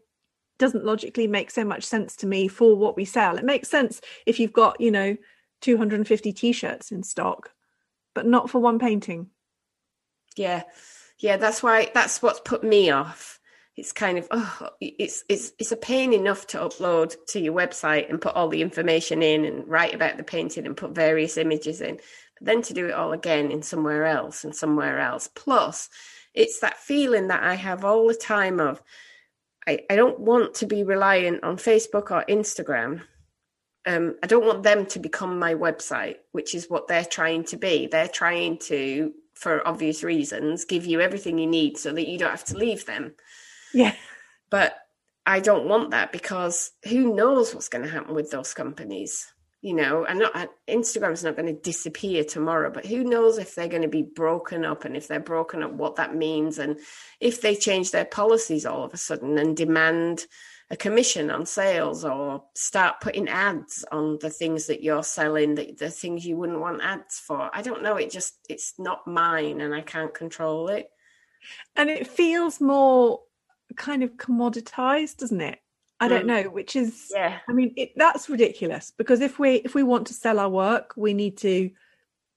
[0.60, 3.38] doesn't logically make so much sense to me for what we sell.
[3.38, 5.18] It makes sense if you've got, you know,
[5.62, 7.52] 250 t-shirts in stock,
[8.14, 9.28] but not for one painting.
[10.36, 10.64] Yeah.
[11.20, 13.40] Yeah, that's why that's what's put me off.
[13.76, 18.10] It's kind of oh it's it's it's a pain enough to upload to your website
[18.10, 21.82] and put all the information in and write about the painting and put various images
[21.82, 22.00] in
[22.44, 25.28] then to do it all again in somewhere else and somewhere else.
[25.28, 25.90] Plus,
[26.34, 28.82] it's that feeling that I have all the time of
[29.68, 33.02] I, I don't want to be reliant on Facebook or Instagram.
[33.86, 37.58] Um, I don't want them to become my website, which is what they're trying to
[37.58, 37.88] be.
[37.88, 42.32] They're trying to, for obvious reasons, give you everything you need so that you don't
[42.32, 43.16] have to leave them.
[43.74, 43.96] Yeah.
[44.50, 44.76] But
[45.26, 49.34] I don't want that because who knows what's going to happen with those companies?
[49.64, 53.70] You know, and not Instagram's not going to disappear tomorrow, but who knows if they're
[53.70, 56.78] going to be broken up and if they're broken up, what that means, and
[57.22, 60.26] if they change their policies all of a sudden and demand
[60.70, 65.74] a commission on sales or start putting ads on the things that you're selling, the,
[65.80, 67.50] the things you wouldn't want ads for.
[67.54, 67.96] I don't know.
[67.96, 70.90] It just it's not mine, and I can't control it.
[71.78, 73.22] And it feels more
[73.78, 75.60] kind of commoditized, doesn't it?
[76.04, 76.28] I don't mm.
[76.28, 77.40] know, which is yeah.
[77.48, 80.94] I mean, it, that's ridiculous because if we if we want to sell our work,
[80.98, 81.72] we need to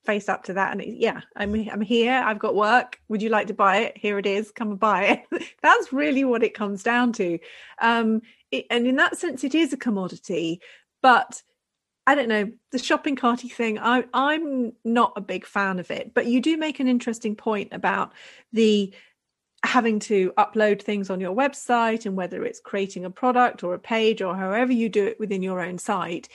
[0.05, 0.71] face up to that.
[0.71, 2.23] And it, yeah, I'm I'm here.
[2.25, 3.01] I've got work.
[3.09, 3.99] Would you like to buy it?
[3.99, 4.53] Here it is.
[4.53, 5.53] Come and buy it.
[5.63, 7.41] that's really what it comes down to.
[7.81, 10.61] Um, it, and in that sense, it is a commodity.
[11.03, 11.43] But
[12.07, 13.81] I don't know the shopping carty thing.
[13.81, 16.15] I I'm not a big fan of it.
[16.15, 18.13] But you do make an interesting point about
[18.53, 18.95] the
[19.65, 23.79] having to upload things on your website and whether it's creating a product or a
[23.79, 26.29] page or however you do it within your own site.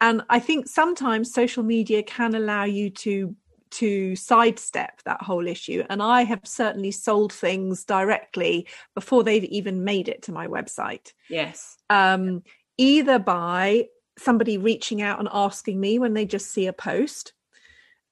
[0.00, 3.34] And i think sometimes social media can allow you to
[3.70, 5.84] to sidestep that whole issue.
[5.88, 11.12] And i have certainly sold things directly before they've even made it to my website.
[11.28, 11.76] Yes.
[11.90, 12.42] Um,
[12.76, 13.86] either by
[14.18, 17.32] somebody reaching out and asking me when they just see a post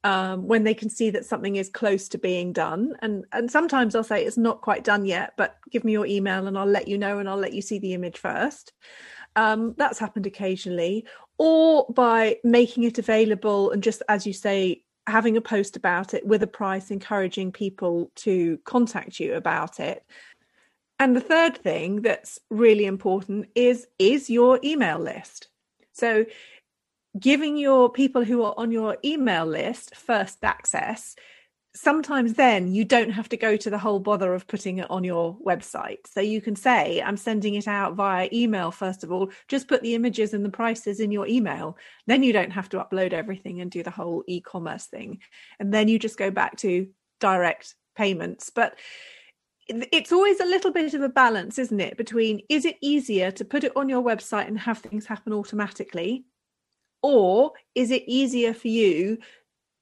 [0.04, 2.94] um, when they can see that something is close to being done.
[3.02, 6.46] And and sometimes I'll say it's not quite done yet, but give me your email
[6.46, 8.72] and I'll let you know and I'll let you see the image first.
[9.34, 11.06] Um, that's happened occasionally,
[11.38, 16.26] or by making it available and just as you say, having a post about it
[16.26, 20.04] with a price, encouraging people to contact you about it.
[20.98, 25.48] And the third thing that's really important is is your email list.
[25.92, 26.26] So
[27.18, 31.16] giving your people who are on your email list first access
[31.76, 35.04] sometimes then you don't have to go to the whole bother of putting it on
[35.04, 35.98] your website.
[36.06, 39.30] So you can say i'm sending it out via email first of all.
[39.46, 41.76] Just put the images and the prices in your email.
[42.06, 45.20] Then you don't have to upload everything and do the whole e-commerce thing.
[45.60, 46.88] And then you just go back to
[47.20, 48.50] direct payments.
[48.50, 48.78] But
[49.68, 53.44] it's always a little bit of a balance isn't it between is it easier to
[53.44, 56.24] put it on your website and have things happen automatically
[57.02, 59.18] or is it easier for you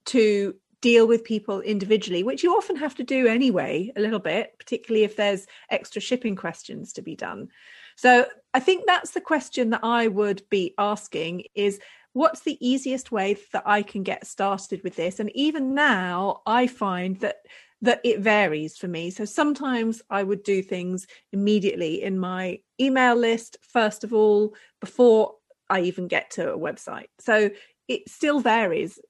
[0.07, 4.53] to deal with people individually, which you often have to do anyway, a little bit,
[4.59, 7.49] particularly if there's extra shipping questions to be done.
[7.97, 11.81] So I think that's the question that I would be asking is
[12.13, 15.21] what's the easiest way that I can get started with this?
[15.21, 17.37] And even now, I find that
[17.81, 19.11] that it varies for me.
[19.11, 25.35] So sometimes I would do things immediately in my email list, first of all, before
[25.75, 27.09] I even get to a website.
[27.19, 27.51] So
[27.89, 29.01] it still varies.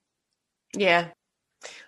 [0.74, 1.08] Yeah.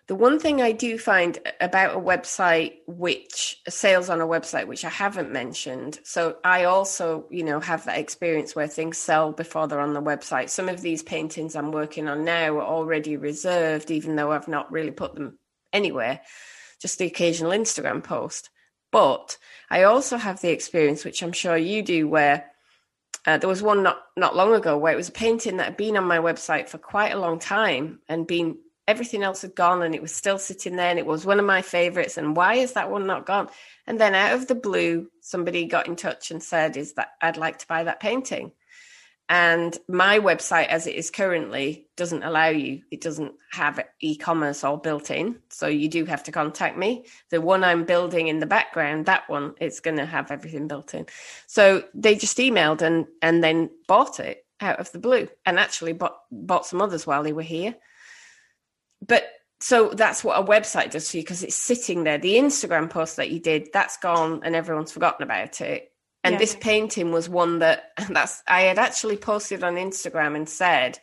[0.07, 4.85] The one thing I do find about a website, which sales on a website, which
[4.85, 5.99] I haven't mentioned.
[6.05, 10.03] So I also, you know, have that experience where things sell before they're on the
[10.03, 10.51] website.
[10.51, 14.71] Some of these paintings I'm working on now are already reserved, even though I've not
[14.71, 15.39] really put them
[15.73, 16.21] anywhere,
[16.81, 18.51] just the occasional Instagram post.
[18.93, 19.37] But
[19.69, 22.51] I also have the experience, which I'm sure you do, where
[23.27, 25.77] uh, there was one not not long ago where it was a painting that had
[25.77, 28.57] been on my website for quite a long time and been
[28.89, 31.45] everything else had gone and it was still sitting there and it was one of
[31.45, 33.49] my favorites and why is that one not gone?
[33.89, 37.37] And then out of the blue somebody got in touch and said is that i'd
[37.37, 38.53] like to buy that painting
[39.29, 44.77] and my website as it is currently doesn't allow you it doesn't have e-commerce all
[44.77, 48.47] built in so you do have to contact me the one i'm building in the
[48.47, 51.07] background that one it's going to have everything built in
[51.47, 55.93] so they just emailed and and then bought it out of the blue and actually
[55.93, 57.75] bought bought some others while they were here
[59.07, 59.29] but
[59.61, 62.19] so that's what a website does for you because it's sitting there.
[62.19, 65.93] The Instagram post that you did, that's gone and everyone's forgotten about it.
[66.27, 66.39] And yeah.
[66.39, 70.99] this painting was one that that's I had actually posted on Instagram and said,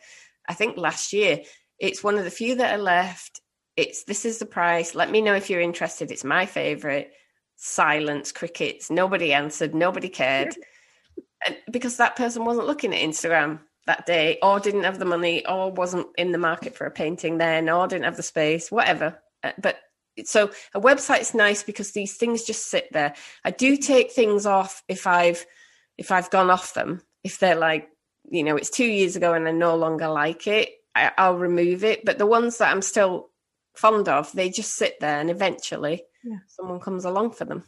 [0.48, 1.40] I think last year,
[1.78, 3.40] it's one of the few that are left.
[3.76, 4.94] It's this is the price.
[4.94, 6.10] Let me know if you're interested.
[6.10, 7.12] It's my favorite.
[7.56, 8.90] Silence, crickets.
[8.90, 9.74] Nobody answered.
[9.74, 10.54] Nobody cared.
[11.46, 15.46] and because that person wasn't looking at Instagram that day or didn't have the money
[15.46, 19.20] or wasn't in the market for a painting then or didn't have the space whatever
[19.42, 19.76] uh, but
[20.24, 24.82] so a website's nice because these things just sit there i do take things off
[24.88, 25.44] if i've
[25.98, 27.88] if i've gone off them if they're like
[28.30, 31.84] you know it's two years ago and i no longer like it I, i'll remove
[31.84, 33.30] it but the ones that i'm still
[33.74, 36.38] fond of they just sit there and eventually yeah.
[36.46, 37.64] someone comes along for them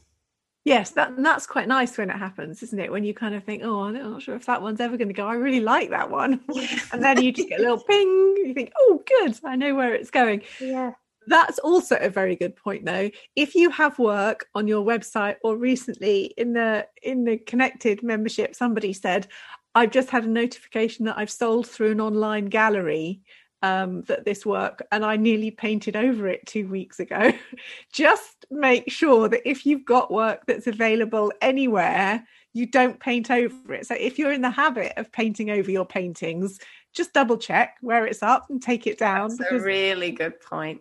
[0.66, 2.90] Yes, that that's quite nice when it happens, isn't it?
[2.90, 5.14] When you kind of think, "Oh, I'm not sure if that one's ever going to
[5.14, 5.24] go.
[5.24, 6.40] I really like that one,"
[6.92, 8.34] and then you just get a little ping.
[8.44, 10.94] You think, "Oh, good, I know where it's going." Yeah,
[11.26, 13.10] that's also a very good point, though.
[13.34, 18.54] If you have work on your website, or recently in the in the connected membership,
[18.54, 19.28] somebody said,
[19.74, 23.22] "I've just had a notification that I've sold through an online gallery."
[23.62, 27.32] um, that this work and I nearly painted over it two weeks ago.
[27.92, 33.74] Just make sure that if you've got work that's available anywhere, you don't paint over
[33.74, 33.86] it.
[33.86, 36.58] So if you're in the habit of painting over your paintings,
[36.96, 39.28] just double check where it's up and take it down.
[39.28, 39.62] That's because...
[39.62, 40.80] a really good point.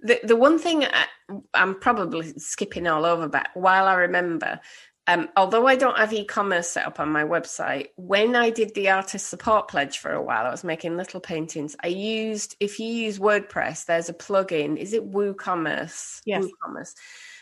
[0.00, 1.06] The the one thing I,
[1.52, 4.60] I'm probably skipping all over, but while I remember
[5.08, 8.90] um, although I don't have e-commerce set up on my website, when I did the
[8.90, 11.74] artist support pledge for a while, I was making little paintings.
[11.82, 14.76] I used, if you use WordPress, there's a plugin.
[14.76, 16.20] Is it WooCommerce?
[16.26, 16.44] Yes.
[16.44, 16.92] WooCommerce.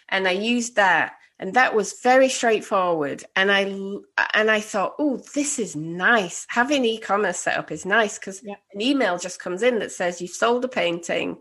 [0.08, 3.24] And I used that, and that was very straightforward.
[3.34, 3.62] And I
[4.34, 6.46] and I thought, oh, this is nice.
[6.48, 8.54] Having e-commerce set up is nice because yeah.
[8.72, 11.38] an email just comes in that says you've sold a painting,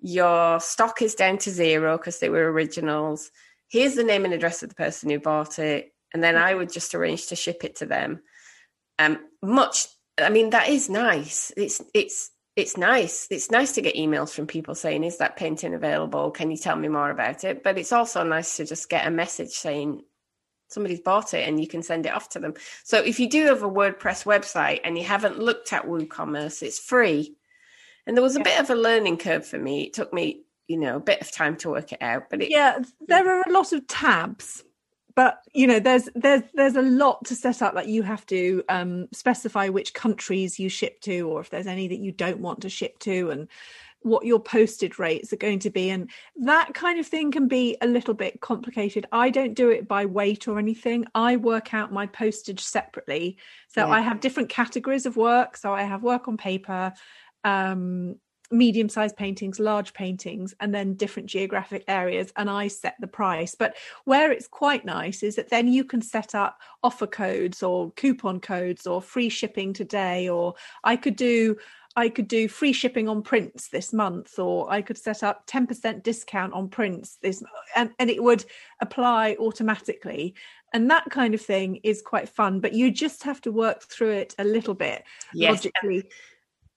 [0.00, 3.30] your stock is down to zero because they were originals
[3.68, 6.72] here's the name and address of the person who bought it and then i would
[6.72, 8.20] just arrange to ship it to them
[8.98, 9.86] um much
[10.18, 14.48] i mean that is nice it's it's it's nice it's nice to get emails from
[14.48, 16.32] people saying is that painting available?
[16.32, 17.62] Can you tell me more about it?
[17.62, 20.02] But it's also nice to just get a message saying
[20.66, 22.54] somebody's bought it and you can send it off to them.
[22.82, 26.80] So if you do have a wordpress website and you haven't looked at woocommerce it's
[26.80, 27.36] free.
[28.06, 28.44] And there was a yeah.
[28.44, 29.84] bit of a learning curve for me.
[29.84, 32.50] It took me you know a bit of time to work it out but it,
[32.50, 34.64] yeah there are a lot of tabs
[35.18, 38.62] but you know there's there's there's a lot to set up that you have to
[38.68, 42.60] um, specify which countries you ship to or if there's any that you don't want
[42.60, 43.48] to ship to and
[44.02, 45.90] what your posted rates are going to be.
[45.90, 49.06] And that kind of thing can be a little bit complicated.
[49.10, 51.04] I don't do it by weight or anything.
[51.16, 53.38] I work out my postage separately.
[53.66, 53.94] So yeah.
[53.94, 55.56] i have different categories of work.
[55.56, 56.92] So i have work on paper
[57.42, 58.14] um
[58.50, 63.54] medium sized paintings, large paintings, and then different geographic areas, and I set the price.
[63.54, 67.90] But where it's quite nice is that then you can set up offer codes or
[67.92, 71.56] coupon codes or free shipping today, or I could do.
[71.96, 76.04] I could do free shipping on prints this month, or I could set up 10%
[76.04, 77.42] discount on prints this,
[77.74, 78.44] and, and it would
[78.80, 80.34] apply automatically.
[80.72, 84.12] And that kind of thing is quite fun, but you just have to work through
[84.12, 85.02] it a little bit
[85.34, 85.64] yes.
[85.64, 86.08] logically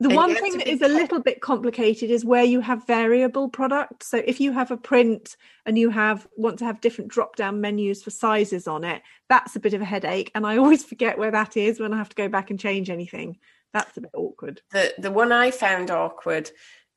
[0.02, 3.48] the and one thing that is a little bit complicated is where you have variable
[3.48, 4.08] products.
[4.08, 5.38] So if you have a print
[5.68, 9.56] and you have want to have different drop down menus for sizes on it, that's
[9.56, 10.32] a bit of a headache.
[10.34, 12.89] And I always forget where that is when I have to go back and change
[12.89, 13.38] anything.
[13.74, 14.62] That's a bit awkward.
[14.72, 16.49] The the one I found awkward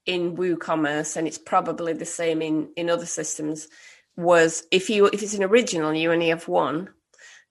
[0.06, 3.68] in WooCommerce, and it's probably the same in in other systems,
[4.16, 6.88] was if you if it's an original, you only have one.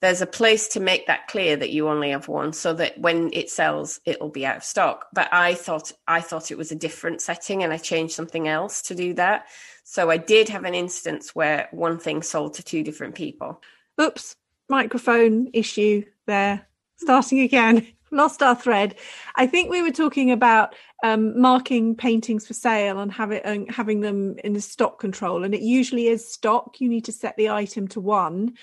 [0.04, 3.30] There's a place to make that clear that you only have one, so that when
[3.32, 5.08] it sells, it'll be out of stock.
[5.14, 8.82] But I thought I thought it was a different setting, and I changed something else
[8.82, 9.46] to do that.
[9.86, 13.62] So I did have an instance where one thing sold to two different people.
[14.02, 14.36] Oops,
[14.68, 16.68] microphone issue there.
[16.98, 17.88] Starting again.
[18.12, 18.96] Lost our thread.
[19.38, 20.76] I think we were talking about
[21.06, 25.46] um, marking paintings for sale and have it, um, having them in the stock control,
[25.46, 26.82] and it usually is stock.
[26.82, 28.56] You need to set the item to one.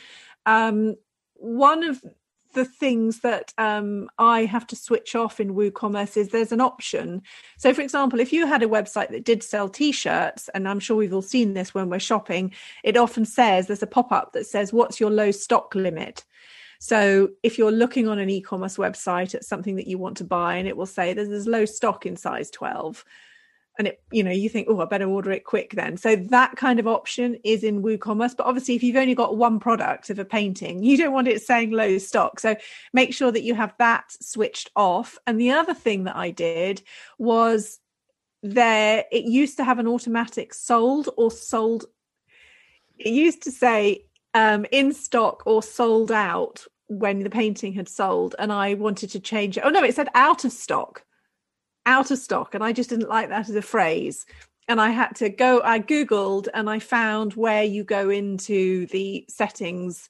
[0.44, 0.96] Um,
[1.40, 2.02] one of
[2.52, 7.22] the things that um, I have to switch off in WooCommerce is there's an option.
[7.58, 10.96] So, for example, if you had a website that did sell T-shirts, and I'm sure
[10.96, 14.72] we've all seen this when we're shopping, it often says there's a pop-up that says,
[14.72, 16.24] "What's your low stock limit?"
[16.80, 20.56] So, if you're looking on an e-commerce website at something that you want to buy,
[20.56, 23.04] and it will say there's low stock in size 12,
[23.80, 25.96] and it you know you think oh i better order it quick then.
[25.96, 29.58] So that kind of option is in woocommerce but obviously if you've only got one
[29.58, 32.38] product of a painting you don't want it saying low stock.
[32.38, 32.56] So
[32.92, 35.18] make sure that you have that switched off.
[35.26, 36.82] And the other thing that i did
[37.18, 37.78] was
[38.42, 41.86] there it used to have an automatic sold or sold
[42.98, 44.04] it used to say
[44.34, 49.20] um, in stock or sold out when the painting had sold and i wanted to
[49.20, 49.62] change it.
[49.64, 51.02] Oh no it said out of stock
[51.86, 54.26] out of stock and i just didn't like that as a phrase.
[54.68, 59.24] And i had to go i googled and i found where you go into the
[59.28, 60.08] settings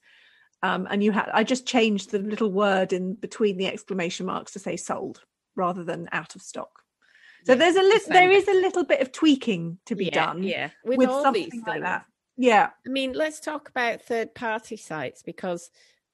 [0.63, 4.51] um, and you had i just changed the little word in between the exclamation marks
[4.53, 5.21] to say sold
[5.55, 6.83] rather than out of stock.
[7.45, 10.25] So yeah, there's a little there is a little bit of tweaking to be yeah,
[10.25, 12.05] done yeah with, with something like that.
[12.37, 12.69] yeah.
[12.85, 15.71] I mean let's talk about third party sites because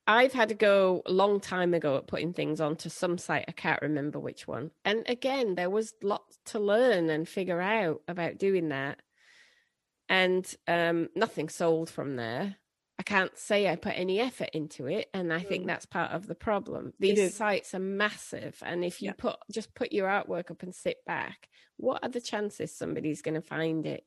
[0.07, 3.45] I've had to go a long time ago at putting things onto some site.
[3.49, 4.71] I can't remember which one.
[4.85, 9.01] And again, there was lots to learn and figure out about doing that.
[10.07, 12.55] And um, nothing sold from there.
[12.99, 15.67] I can't say I put any effort into it, and I think mm.
[15.67, 16.93] that's part of the problem.
[16.99, 19.13] These sites are massive, and if you yeah.
[19.15, 23.35] put just put your artwork up and sit back, what are the chances somebody's going
[23.35, 24.03] to find it?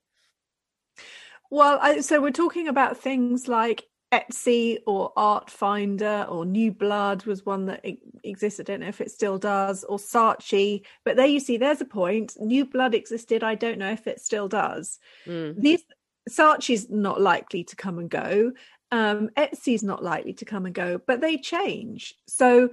[1.51, 7.47] Well, I, so we're talking about things like Etsy or Artfinder or New Blood was
[7.47, 7.85] one that
[8.25, 8.69] existed.
[8.69, 10.83] I don't know if it still does, or Saatchi.
[11.05, 12.37] But there you see, there's a point.
[12.41, 13.45] New Blood existed.
[13.45, 14.99] I don't know if it still does.
[15.27, 15.61] Mm.
[15.61, 15.85] These
[16.29, 18.53] Saatchi's not likely to come and go.
[18.93, 22.15] Um, Etsy's not likely to come and go, but they change.
[22.27, 22.71] So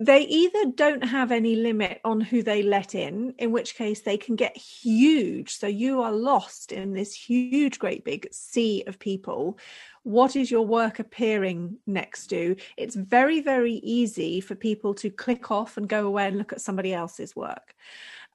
[0.00, 4.16] they either don't have any limit on who they let in, in which case they
[4.16, 5.56] can get huge.
[5.56, 9.58] So you are lost in this huge, great big sea of people.
[10.04, 12.56] What is your work appearing next to?
[12.76, 16.60] It's very, very easy for people to click off and go away and look at
[16.60, 17.74] somebody else's work.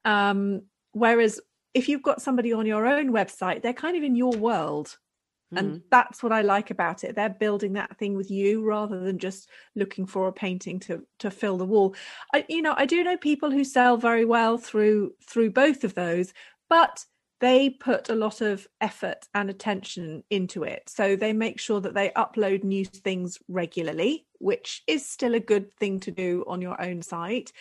[0.06, 0.64] Um,
[0.94, 1.42] whereas
[1.74, 4.98] if you've got somebody on your own website, they're kind of in your world
[5.56, 5.82] and mm.
[5.90, 9.50] that's what i like about it they're building that thing with you rather than just
[9.76, 11.96] looking for a painting to to fill the wall
[12.34, 15.94] i you know i do know people who sell very well through through both of
[15.94, 16.34] those
[16.70, 17.06] but
[17.40, 21.94] they put a lot of effort and attention into it so they make sure that
[21.94, 26.82] they upload new things regularly which is still a good thing to do on your
[26.82, 27.52] own site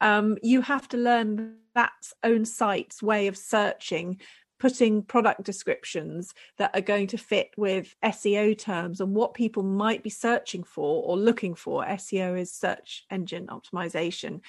[0.00, 4.20] um, you have to learn that own site's way of searching
[4.58, 10.02] putting product descriptions that are going to fit with SEO terms and what people might
[10.02, 11.84] be searching for or looking for.
[11.84, 14.40] SEO is search engine optimization.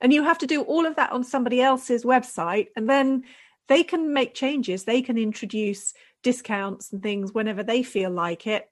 [0.00, 3.24] And you have to do all of that on somebody else's website and then
[3.70, 4.84] they can make changes.
[4.84, 8.68] They can introduce discounts and things whenever they feel like it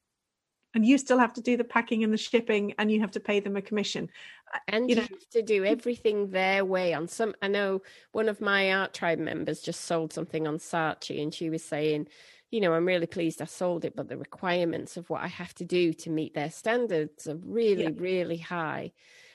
[0.75, 3.21] and you still have to do the packing and the shipping and you have to
[3.21, 4.09] pay them a commission
[4.55, 7.81] uh, and you, know, have to do everything their way on some i know
[8.13, 12.07] one of my art tribe members just sold something on saatchi and she was saying
[12.51, 15.55] you know i'm really pleased i sold it but the requirements of what i have
[15.55, 17.91] to do to meet their standards are really yeah.
[17.97, 18.93] really high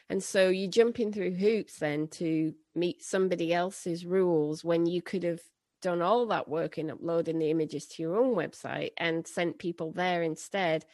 [0.10, 5.24] and so you're jumping through hoops then to meet somebody else's rules when you could
[5.24, 5.42] have
[5.84, 9.92] done all that work in uploading the images to your own website and sent people
[9.92, 10.86] there instead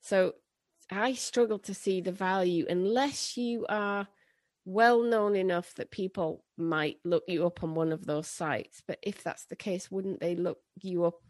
[0.00, 0.34] so
[0.90, 4.06] I struggle to see the value unless you are
[4.64, 8.82] well known enough that people might look you up on one of those sites.
[8.86, 11.20] But if that's the case, wouldn't they look you up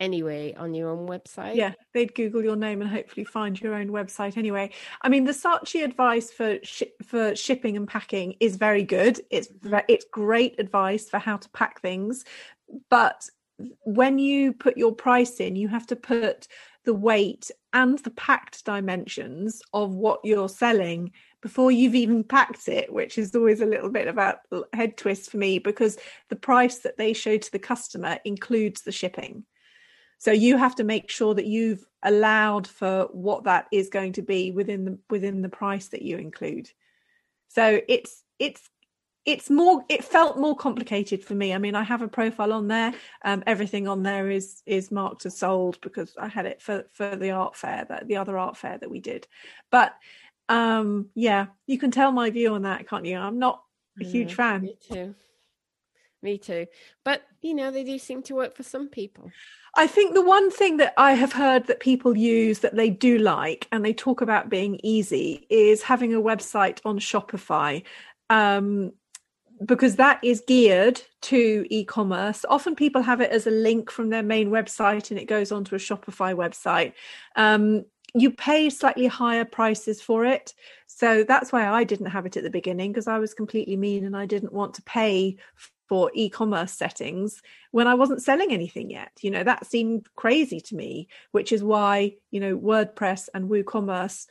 [0.00, 1.54] anyway on your own website?
[1.54, 4.70] Yeah, they'd Google your name and hopefully find your own website anyway.
[5.02, 9.20] I mean, the Saatchi advice for sh- for shipping and packing is very good.
[9.30, 9.48] It's
[9.88, 12.24] it's great advice for how to pack things,
[12.88, 13.28] but
[13.82, 16.48] when you put your price in, you have to put
[16.84, 22.92] the weight and the packed dimensions of what you're selling before you've even packed it,
[22.92, 24.38] which is always a little bit of a
[24.72, 25.98] head twist for me because
[26.28, 29.44] the price that they show to the customer includes the shipping.
[30.20, 34.22] So you have to make sure that you've allowed for what that is going to
[34.22, 36.70] be within the within the price that you include.
[37.48, 38.68] So it's it's
[39.24, 41.54] it's more it felt more complicated for me.
[41.54, 42.92] I mean i have a profile on there.
[43.24, 47.16] Um, everything on there is is marked as sold because i had it for for
[47.16, 49.26] the art fair that the other art fair that we did.
[49.70, 49.94] But
[50.50, 53.16] um yeah you can tell my view on that can't you?
[53.16, 53.62] I'm not
[53.98, 54.62] a huge fan.
[54.62, 55.14] me too
[56.22, 56.66] me too.
[57.04, 59.30] But you know they do seem to work for some people.
[59.76, 63.18] I think the one thing that i have heard that people use that they do
[63.18, 67.84] like and they talk about being easy is having a website on shopify
[68.30, 68.92] um
[69.64, 72.46] because that is geared to e-commerce.
[72.48, 75.74] Often people have it as a link from their main website and it goes onto
[75.74, 76.94] a shopify website.
[77.36, 80.54] Um, you pay slightly higher prices for it.
[80.86, 84.04] So that's why i didn't have it at the beginning because i was completely mean
[84.04, 85.38] and i didn't want to pay
[85.90, 90.76] for e-commerce settings when i wasn't selling anything yet you know that seemed crazy to
[90.76, 94.26] me which is why you know wordpress and woocommerce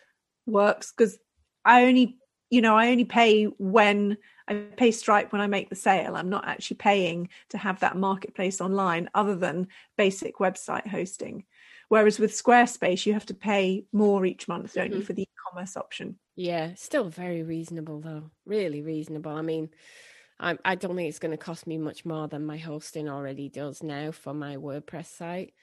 [0.46, 1.20] works because
[1.66, 2.18] i only
[2.50, 4.18] you know i only pay when
[4.50, 6.16] I pay Stripe when I make the sale.
[6.16, 11.46] I'm not actually paying to have that marketplace online other than basic website hosting.
[11.88, 15.00] Whereas with Squarespace, you have to pay more each month, don't mm-hmm.
[15.00, 16.18] you, for the e-commerce option?
[16.36, 18.32] Yeah, still very reasonable though.
[18.46, 19.32] Really reasonable.
[19.32, 19.70] I mean,
[20.40, 23.50] I, I don't think it's going to cost me much more than my hosting already
[23.50, 25.54] does now for my WordPress site.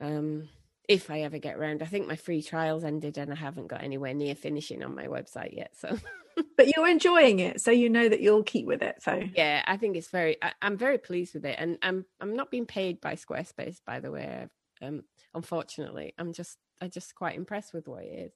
[0.00, 0.48] Um,
[0.88, 3.82] if I ever get around, I think my free trials ended and I haven't got
[3.82, 5.72] anywhere near finishing on my website yet.
[5.76, 5.98] So
[6.56, 9.76] but you're enjoying it so you know that you'll keep with it so yeah i
[9.76, 13.00] think it's very I, am very pleased with it and i'm i'm not being paid
[13.00, 14.46] by squarespace by the way
[14.82, 15.02] um
[15.34, 18.32] unfortunately i'm just i'm just quite impressed with what it is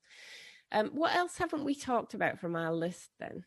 [0.72, 3.44] um what else haven't we talked about from our list then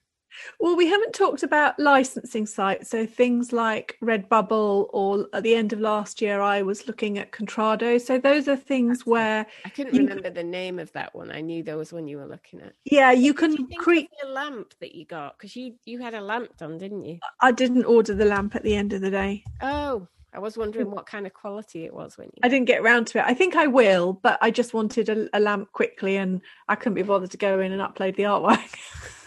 [0.60, 5.74] well, we haven't talked about licensing sites, so things like Redbubble, or at the end
[5.74, 8.00] of last year, I was looking at Contrado.
[8.00, 11.32] So those are things where I couldn't remember the name of that one.
[11.32, 12.74] I knew there was one you were looking at.
[12.86, 16.58] Yeah, you can create a lamp that you got because you you had a lamp
[16.58, 17.20] done, didn't you?
[17.42, 19.44] I didn't order the lamp at the end of the day.
[19.62, 20.92] Oh, I was wondering mm.
[20.92, 22.42] what kind of quality it was when you.
[22.44, 23.26] I didn't get around to it.
[23.26, 26.96] I think I will, but I just wanted a, a lamp quickly, and I couldn't
[26.96, 28.76] be bothered to go in and upload the artwork.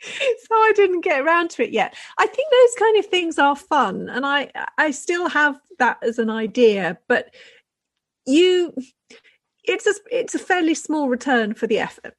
[0.02, 1.94] so I didn't get around to it yet.
[2.18, 6.18] I think those kind of things are fun, and I I still have that as
[6.18, 7.34] an idea, but
[8.26, 8.74] you,
[9.64, 12.14] it's a it's a fairly small return for the effort.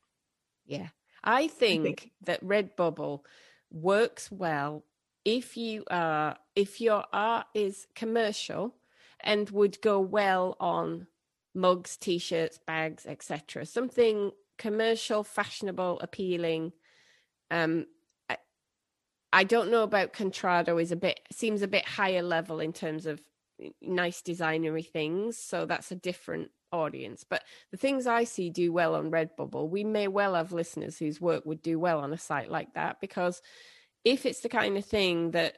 [0.65, 0.89] Yeah,
[1.23, 2.11] I think, I think.
[2.23, 3.21] that Redbubble
[3.71, 4.83] works well
[5.25, 8.75] if you are if your art is commercial
[9.23, 11.07] and would go well on
[11.53, 13.65] mugs, t-shirts, bags, etc.
[13.65, 16.73] Something commercial, fashionable, appealing
[17.51, 17.85] um,
[18.29, 18.37] I,
[19.31, 20.81] I don't know about Contrado.
[20.81, 23.21] Is a bit seems a bit higher level in terms of
[23.81, 25.37] nice designery things.
[25.37, 27.23] So that's a different audience.
[27.29, 31.21] But the things I see do well on Redbubble, we may well have listeners whose
[31.21, 33.41] work would do well on a site like that because
[34.03, 35.57] if it's the kind of thing that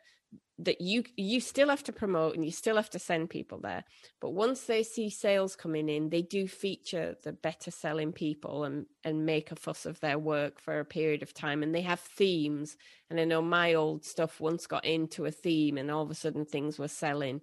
[0.60, 3.84] that you you still have to promote and you still have to send people there.
[4.22, 8.86] But once they see sales coming in they do feature the better selling people and
[9.04, 11.64] and make a fuss of their work for a period of time.
[11.64, 12.78] And they have themes.
[13.10, 16.16] And i know my old stuff once got into a theme and all of a
[16.16, 17.41] sudden things were selling.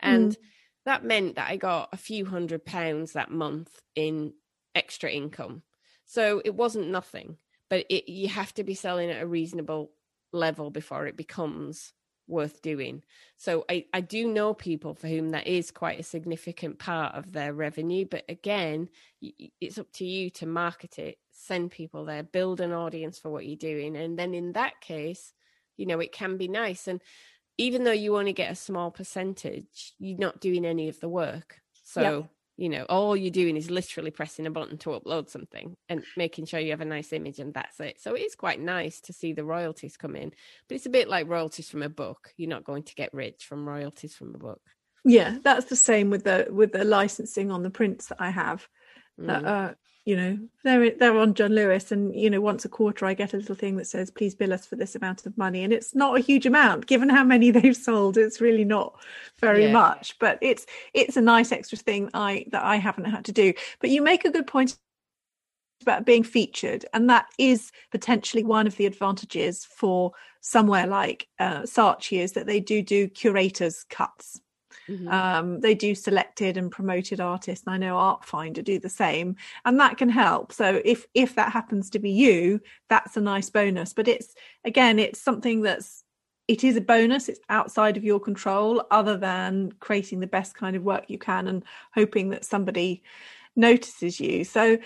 [0.00, 0.36] And mm.
[0.84, 4.32] that meant that i got a few hundred pounds that month in
[4.74, 5.62] extra income.
[6.06, 7.36] So it wasn't nothing
[7.70, 9.92] but it, you have to be selling at a reasonable
[10.32, 11.92] level before it becomes
[12.28, 13.02] worth doing.
[13.36, 17.32] So I, I do know people for whom that is quite a significant part of
[17.32, 18.04] their revenue.
[18.08, 18.88] But again,
[19.20, 23.46] it's up to you to market it, send people there, build an audience for what
[23.46, 23.96] you're doing.
[23.96, 25.32] And then in that case,
[25.76, 26.86] you know, it can be nice.
[26.86, 27.00] And
[27.56, 31.60] even though you only get a small percentage, you're not doing any of the work.
[31.82, 32.28] So
[32.58, 36.44] you know all you're doing is literally pressing a button to upload something and making
[36.44, 37.98] sure you have a nice image and that's it.
[38.00, 40.32] So it is quite nice to see the royalties come in
[40.68, 42.32] but it's a bit like royalties from a book.
[42.36, 44.60] You're not going to get rich from royalties from a book.
[45.04, 48.66] Yeah that's the same with the with the licensing on the prints that i have
[49.18, 49.46] that mm.
[49.46, 49.74] uh
[50.08, 53.34] you know they're they're on John Lewis and you know once a quarter I get
[53.34, 55.62] a little thing that says please bill us for this amount of money.
[55.62, 58.98] And it's not a huge amount given how many they've sold it's really not
[59.38, 59.72] very yeah.
[59.72, 60.18] much.
[60.18, 63.52] But it's it's a nice extra thing I that I haven't had to do.
[63.80, 64.78] But you make a good point
[65.82, 71.60] about being featured and that is potentially one of the advantages for somewhere like uh,
[71.62, 74.40] Saatchi is that they do do curators cuts
[74.88, 75.08] Mm-hmm.
[75.08, 77.66] Um, they do selected and promoted artists.
[77.66, 80.52] And I know Artfinder do the same, and that can help.
[80.52, 83.92] So if if that happens to be you, that's a nice bonus.
[83.92, 84.34] But it's
[84.64, 86.04] again, it's something that's
[86.46, 87.28] it is a bonus.
[87.28, 91.46] It's outside of your control, other than creating the best kind of work you can
[91.46, 91.62] and
[91.94, 93.02] hoping that somebody
[93.54, 94.44] notices you.
[94.44, 94.78] So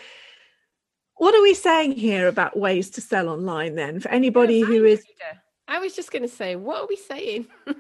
[1.16, 4.84] what are we saying here about ways to sell online then for anybody yeah, who
[4.84, 5.04] is
[5.68, 7.46] I was just going to say, what are we saying?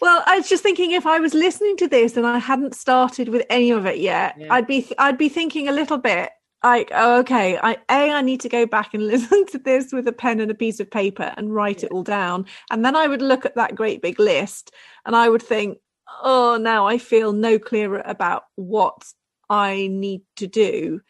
[0.00, 3.28] well, I was just thinking if I was listening to this and I hadn't started
[3.28, 4.52] with any of it yet, yeah.
[4.52, 6.30] I'd be I'd be thinking a little bit
[6.62, 10.06] like, oh, okay, I a I need to go back and listen to this with
[10.08, 11.86] a pen and a piece of paper and write yeah.
[11.86, 14.72] it all down, and then I would look at that great big list
[15.06, 15.78] and I would think,
[16.22, 19.04] oh, now I feel no clearer about what
[19.48, 21.00] I need to do.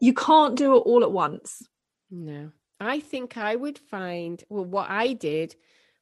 [0.00, 1.62] You can't do it all at once.
[2.10, 2.50] No.
[2.80, 5.54] I think I would find, well, what I did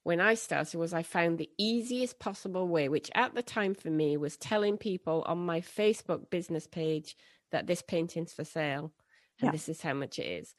[0.05, 3.91] when I started was I found the easiest possible way, which at the time for
[3.91, 7.17] me was telling people on my Facebook business page
[7.53, 8.93] that this painting's for sale
[9.41, 9.53] and yeah.
[9.53, 10.55] this is how much it is.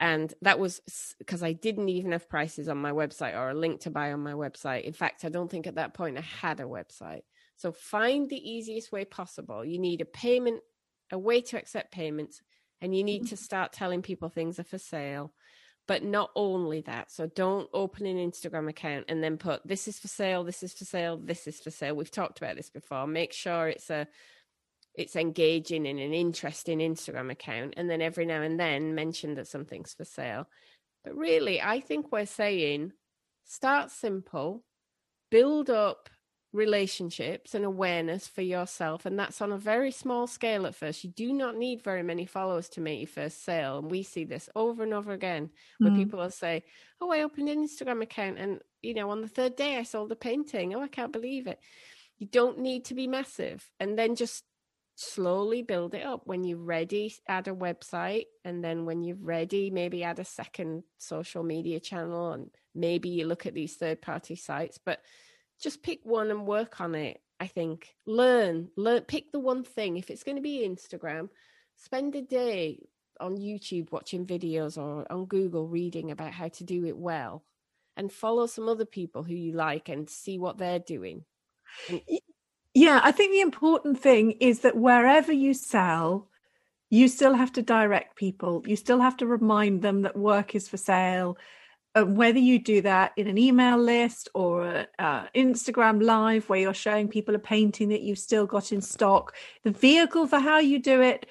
[0.00, 0.80] And that was
[1.18, 4.20] because I didn't even have prices on my website or a link to buy on
[4.20, 4.82] my website.
[4.82, 7.22] In fact, I don't think at that point I had a website.
[7.56, 9.64] So find the easiest way possible.
[9.64, 10.60] You need a payment,
[11.12, 12.42] a way to accept payments,
[12.80, 13.44] and you need to mm-hmm.
[13.44, 15.32] start telling people things are for sale
[15.88, 17.10] but not only that.
[17.10, 20.72] So don't open an Instagram account and then put this is for sale, this is
[20.72, 21.94] for sale, this is for sale.
[21.94, 23.06] We've talked about this before.
[23.06, 24.06] Make sure it's a
[24.94, 29.48] it's engaging in an interesting Instagram account and then every now and then mention that
[29.48, 30.46] something's for sale.
[31.02, 32.92] But really, I think we're saying
[33.44, 34.62] start simple,
[35.30, 36.08] build up
[36.52, 41.02] relationships and awareness for yourself and that's on a very small scale at first.
[41.02, 44.24] You do not need very many followers to make your first sale and we see
[44.24, 45.96] this over and over again where mm.
[45.96, 46.62] people will say
[47.00, 50.12] oh i opened an instagram account and you know on the third day i sold
[50.12, 50.74] a painting.
[50.74, 51.58] Oh i can't believe it.
[52.18, 54.44] You don't need to be massive and then just
[54.94, 56.22] slowly build it up.
[56.26, 60.82] When you're ready add a website and then when you're ready maybe add a second
[60.98, 65.00] social media channel and maybe you look at these third party sites but
[65.62, 67.20] just pick one and work on it.
[67.40, 69.96] I think learn, learn, pick the one thing.
[69.96, 71.28] If it's going to be Instagram,
[71.76, 72.80] spend a day
[73.20, 77.44] on YouTube watching videos or on Google reading about how to do it well
[77.96, 81.24] and follow some other people who you like and see what they're doing.
[82.74, 86.28] Yeah, I think the important thing is that wherever you sell,
[86.90, 88.62] you still have to direct people.
[88.66, 91.36] You still have to remind them that work is for sale
[91.94, 96.74] uh, whether you do that in an email list or uh, Instagram live where you're
[96.74, 100.78] showing people a painting that you've still got in stock, the vehicle for how you
[100.78, 101.26] do it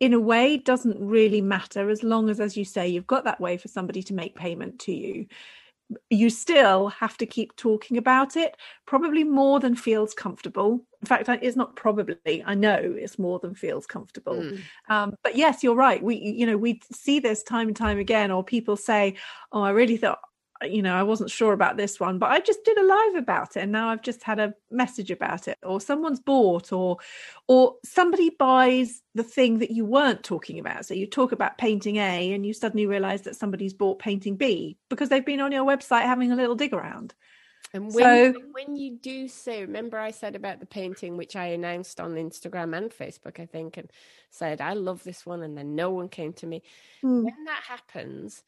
[0.00, 3.40] in a way doesn't really matter as long as as you say you've got that
[3.40, 5.26] way for somebody to make payment to you
[6.10, 8.56] you still have to keep talking about it,
[8.86, 10.84] probably more than feels comfortable.
[11.00, 14.36] In fact, it's not probably, I know it's more than feels comfortable.
[14.36, 14.60] Mm.
[14.88, 16.02] Um, but yes, you're right.
[16.02, 19.16] We, you know, we see this time and time again, or people say,
[19.52, 20.20] Oh, I really thought
[20.70, 23.56] you know, I wasn't sure about this one, but I just did a live about
[23.56, 26.98] it and now I've just had a message about it or someone's bought or
[27.48, 30.86] or somebody buys the thing that you weren't talking about.
[30.86, 34.76] So you talk about painting A and you suddenly realize that somebody's bought painting B
[34.88, 37.14] because they've been on your website having a little dig around.
[37.74, 41.46] And when, so, when you do say, remember I said about the painting, which I
[41.46, 43.90] announced on Instagram and Facebook, I think, and
[44.30, 45.42] said, I love this one.
[45.42, 46.62] And then no one came to me.
[47.02, 47.24] Hmm.
[47.24, 48.44] When that happens,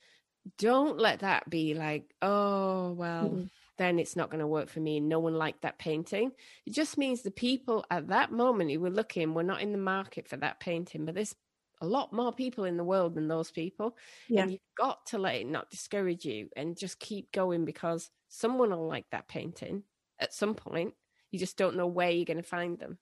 [0.59, 3.44] don't let that be like, oh, well, mm-hmm.
[3.78, 5.01] then it's not going to work for me.
[5.01, 6.32] No one liked that painting.
[6.66, 9.78] It just means the people at that moment who were looking were not in the
[9.78, 11.34] market for that painting, but there's
[11.80, 13.97] a lot more people in the world than those people.
[14.28, 14.42] Yeah.
[14.42, 18.70] And you've got to let it not discourage you and just keep going because someone
[18.70, 19.82] will like that painting
[20.18, 20.94] at some point.
[21.30, 22.99] You just don't know where you're going to find them.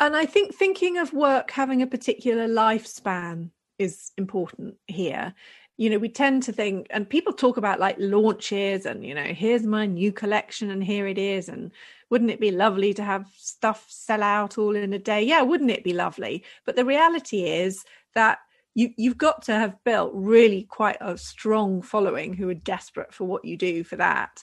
[0.00, 5.34] And I think thinking of work having a particular lifespan is important here
[5.76, 9.24] you know we tend to think and people talk about like launches and you know
[9.24, 11.70] here's my new collection and here it is and
[12.10, 15.22] wouldn't it be lovely to have stuff sell out all in a day?
[15.22, 16.44] Yeah wouldn't it be lovely?
[16.66, 18.38] But the reality is that
[18.74, 23.24] you you've got to have built really quite a strong following who are desperate for
[23.24, 24.42] what you do for that.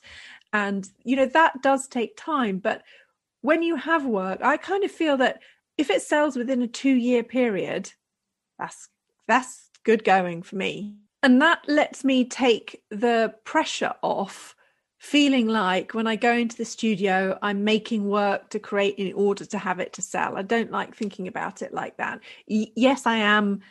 [0.51, 2.81] And you know that does take time but
[3.41, 5.39] when you have work i kind of feel that
[5.77, 7.93] if it sells within a 2 year period
[8.57, 8.89] that's
[9.27, 14.55] that's good going for me and that lets me take the pressure off
[14.99, 19.45] feeling like when I go into the studio, I'm making work to create in order
[19.45, 20.37] to have it to sell.
[20.37, 22.19] I don't like thinking about it like that.
[22.49, 23.61] Y- yes, I am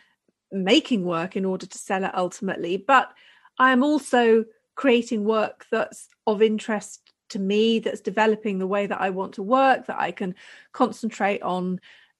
[0.51, 3.12] making work in order to sell it ultimately, but
[3.59, 9.01] I am also creating work that's of interest to me that's developing the way that
[9.01, 10.34] I want to work, that I can
[10.72, 11.78] concentrate on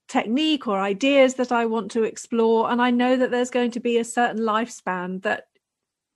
[0.09, 2.71] technique or ideas that I want to explore.
[2.71, 5.49] And I know that there's going to be a certain lifespan that,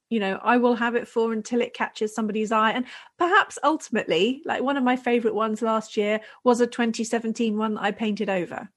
[0.09, 2.73] you know, I will have it for until it catches somebody's eye.
[2.73, 2.87] And
[3.19, 7.83] perhaps ultimately, like one of my favorite ones last year was a 2017 one that
[7.83, 8.69] I painted over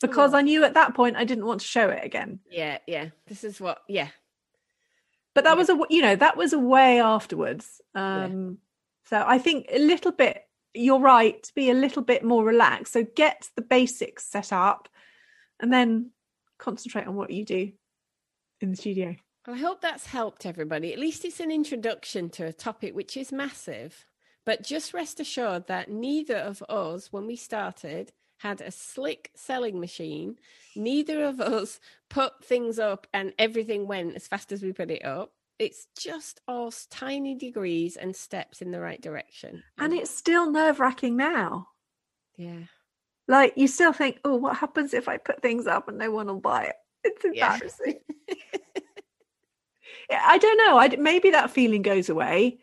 [0.00, 0.38] because oh.
[0.38, 2.40] I knew at that point I didn't want to show it again.
[2.50, 3.08] Yeah, yeah.
[3.26, 4.08] This is what, yeah.
[5.34, 5.56] But that yeah.
[5.56, 7.80] was a, you know, that was a way afterwards.
[7.94, 8.50] Um, yeah.
[9.08, 10.45] So I think a little bit
[10.78, 12.92] you're right be a little bit more relaxed.
[12.92, 14.88] So get the basics set up
[15.60, 16.10] and then
[16.58, 17.72] concentrate on what you do
[18.60, 19.16] in the studio.
[19.46, 20.92] I hope that's helped everybody.
[20.92, 24.04] At least it's an introduction to a topic which is massive.
[24.44, 29.80] But just rest assured that neither of us when we started had a slick selling
[29.80, 30.38] machine.
[30.74, 35.04] Neither of us put things up and everything went as fast as we put it
[35.04, 39.62] up it's just all tiny degrees and steps in the right direction.
[39.78, 41.68] And it's still nerve wracking now.
[42.36, 42.64] Yeah.
[43.28, 46.26] Like you still think, oh, what happens if I put things up and no one
[46.26, 46.76] will buy it?
[47.04, 48.00] It's embarrassing.
[50.10, 50.22] Yeah.
[50.24, 50.78] I don't know.
[50.78, 52.58] I maybe that feeling goes away,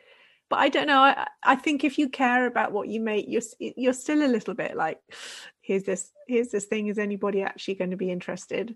[0.50, 1.02] but I don't know.
[1.02, 4.54] I I think if you care about what you make, you're you're still a little
[4.54, 5.00] bit like,
[5.62, 6.88] here's this here's this thing.
[6.88, 8.76] Is anybody actually going to be interested?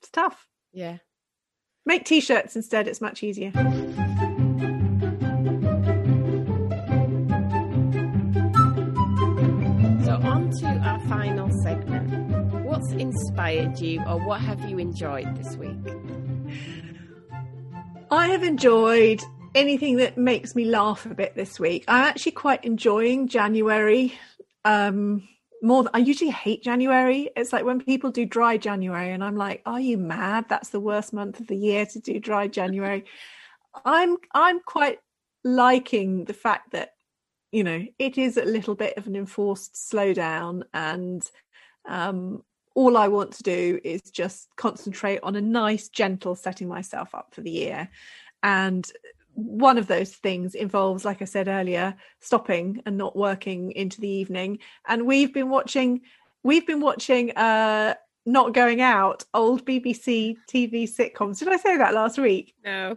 [0.00, 0.46] It's tough.
[0.72, 0.98] Yeah.
[1.86, 3.52] Make t shirts instead, it's much easier.
[3.52, 3.60] So,
[10.22, 12.64] on to our final segment.
[12.64, 15.76] What's inspired you, or what have you enjoyed this week?
[18.10, 19.22] I have enjoyed
[19.54, 21.84] anything that makes me laugh a bit this week.
[21.86, 24.14] I'm actually quite enjoying January.
[24.64, 25.28] Um,
[25.64, 27.30] more i usually hate january.
[27.36, 30.46] It's like when people do dry january and i'm like are you mad?
[30.48, 33.04] That's the worst month of the year to do dry january.
[33.84, 34.98] I'm i'm quite
[35.42, 36.92] liking the fact that
[37.50, 41.28] you know it is a little bit of an enforced slowdown and
[41.88, 42.42] um
[42.74, 47.34] all i want to do is just concentrate on a nice gentle setting myself up
[47.34, 47.88] for the year.
[48.42, 48.90] And
[49.34, 54.08] one of those things involves like i said earlier stopping and not working into the
[54.08, 54.58] evening.
[54.86, 56.02] And we've been watching
[56.42, 57.94] we've been watching uh
[58.26, 61.38] not going out old bbc tv sitcoms.
[61.38, 62.54] Did i say that last week?
[62.64, 62.96] No.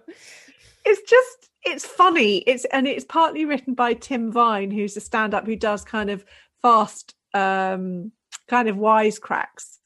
[0.86, 2.38] It's just it's funny.
[2.40, 6.24] It's and it's partly written by tim vine who's a stand-up who does kind of
[6.62, 8.12] fast um
[8.48, 9.78] kind of wisecracks.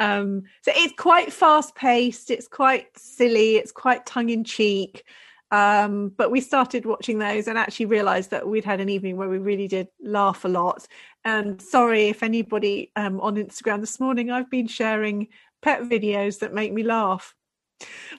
[0.00, 3.56] Um so it's quite fast paced it's quite silly.
[3.56, 5.04] It's quite tongue-in-cheek
[5.50, 9.28] um, but we started watching those and actually realized that we'd had an evening where
[9.28, 10.86] we really did laugh a lot.
[11.24, 15.28] And sorry if anybody um, on Instagram this morning, I've been sharing
[15.60, 17.34] pet videos that make me laugh.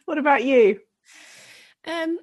[0.06, 0.80] What about you?
[1.86, 2.20] Um,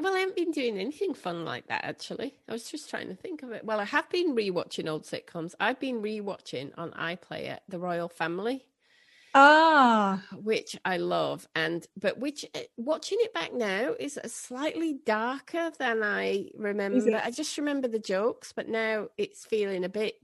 [0.00, 2.34] well, I haven't been doing anything fun like that actually.
[2.48, 3.64] I was just trying to think of it.
[3.64, 5.54] Well, I have been rewatching old sitcoms.
[5.58, 8.66] I've been rewatching on iPlayer The Royal Family.
[9.38, 15.70] Ah, which I love, and but which eh, watching it back now is slightly darker
[15.78, 17.20] than I remember.
[17.22, 20.14] I just remember the jokes, but now it's feeling a bit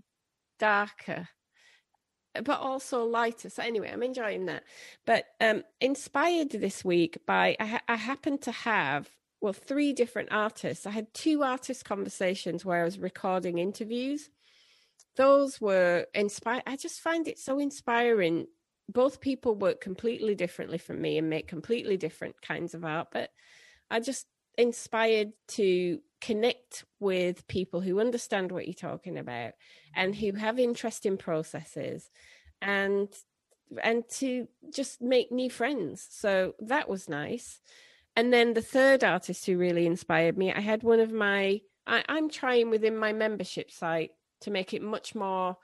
[0.58, 1.28] darker,
[2.42, 3.50] but also lighter.
[3.50, 4.62] So anyway, I'm enjoying that.
[5.04, 9.10] But um, inspired this week by I, ha- I happened to have
[9.42, 10.86] well three different artists.
[10.86, 14.30] I had two artist conversations where I was recording interviews.
[15.16, 16.62] Those were inspired.
[16.66, 18.46] I just find it so inspiring
[18.88, 23.30] both people work completely differently from me and make completely different kinds of art but
[23.90, 24.26] i just
[24.58, 29.52] inspired to connect with people who understand what you're talking about
[29.94, 32.10] and who have interesting processes
[32.60, 33.08] and
[33.82, 36.06] and to just make new friends.
[36.10, 37.60] So that was nice.
[38.16, 42.04] And then the third artist who really inspired me i had one of my I,
[42.10, 44.10] i'm trying within my membership site
[44.42, 45.56] to make it much more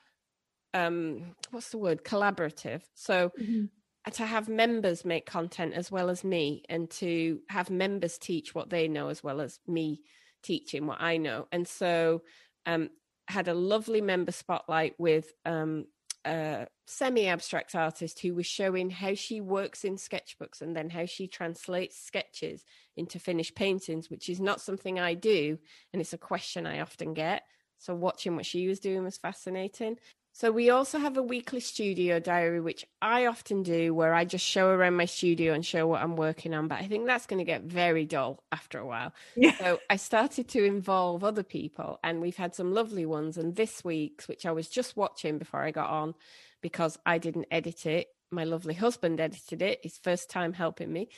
[0.74, 2.04] um what's the word?
[2.04, 2.82] Collaborative.
[2.94, 4.10] So mm-hmm.
[4.10, 8.70] to have members make content as well as me and to have members teach what
[8.70, 10.02] they know as well as me
[10.42, 11.46] teaching what i know.
[11.52, 12.22] And so
[12.66, 12.90] um
[13.26, 15.86] had a lovely member spotlight with um
[16.24, 21.26] a semi-abstract artist who was showing how she works in sketchbooks and then how she
[21.28, 22.64] translates sketches
[22.96, 25.58] into finished paintings which is not something i do
[25.92, 27.42] and it's a question i often get.
[27.78, 29.98] So watching what she was doing was fascinating
[30.38, 34.44] so we also have a weekly studio diary, which I often do, where I just
[34.44, 36.68] show around my studio and show what I'm working on.
[36.68, 39.12] But I think that's going to get very dull after a while.
[39.34, 39.58] Yeah.
[39.58, 43.36] So I started to involve other people, and we've had some lovely ones.
[43.36, 46.14] And this week's, which I was just watching before I got on,
[46.60, 49.80] because I didn't edit it, my lovely husband edited it.
[49.82, 51.08] His first time helping me,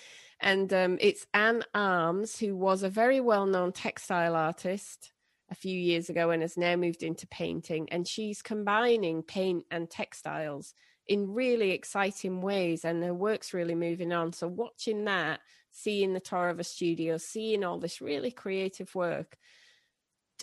[0.41, 5.12] and um, it's Anne Arms, who was a very well-known textile artist
[5.51, 7.88] a few years ago and has now moved into painting.
[7.90, 10.74] And she's combining paint and textiles
[11.07, 14.32] in really exciting ways, and her work's really moving on.
[14.32, 15.40] So watching that,
[15.72, 19.36] seeing the tour of a studio, seeing all this really creative work.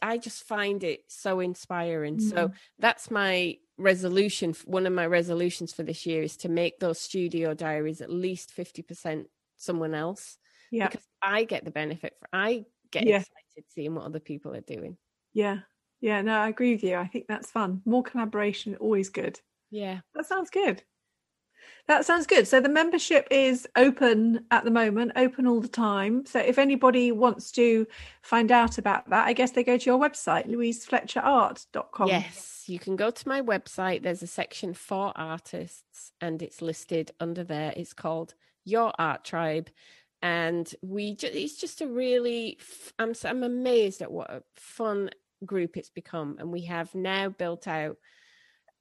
[0.01, 2.17] I just find it so inspiring.
[2.17, 2.29] Mm-hmm.
[2.29, 6.99] So that's my resolution one of my resolutions for this year is to make those
[6.99, 10.37] studio diaries at least 50% someone else
[10.71, 13.17] yeah because i get the benefit for i get yeah.
[13.17, 14.97] excited seeing what other people are doing
[15.33, 15.59] yeah
[16.01, 19.39] yeah no i agree with you i think that's fun more collaboration always good
[19.71, 20.83] yeah that sounds good
[21.87, 22.47] that sounds good.
[22.47, 26.25] So the membership is open at the moment, open all the time.
[26.25, 27.87] So if anybody wants to
[28.21, 32.07] find out about that, I guess they go to your website, louisefletcherart.com.
[32.09, 34.03] Yes, you can go to my website.
[34.03, 37.73] There's a section for artists and it's listed under there.
[37.77, 38.33] It's called
[38.65, 39.69] Your Art Tribe.
[40.21, 42.57] And we just, it's just a really,
[42.97, 45.11] I'm, I'm amazed at what a fun
[45.45, 46.37] group it's become.
[46.39, 47.97] And we have now built out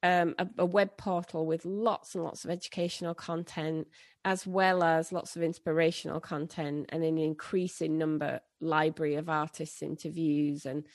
[0.02, 3.88] um, a, a, web portal with lots and lots of educational content,
[4.24, 10.64] as well as lots of inspirational content, and an increasing number library of artists' interviews.
[10.66, 10.86] And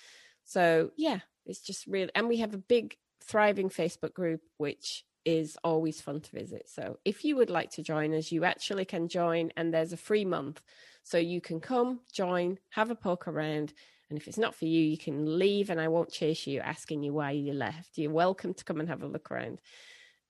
[0.46, 5.58] so, yeah, it's just really, and we have a big, thriving Facebook group, which is
[5.64, 6.70] always fun to visit.
[6.70, 9.98] So, if you would like to join us, you actually can join, and there's a
[9.98, 10.62] free month.
[11.04, 13.74] So, you can come, join, have a poke around,
[14.10, 17.02] and if it's not for you, you can leave and I won't chase you asking
[17.02, 17.98] you why you left.
[17.98, 19.62] You're welcome to come and have a look around.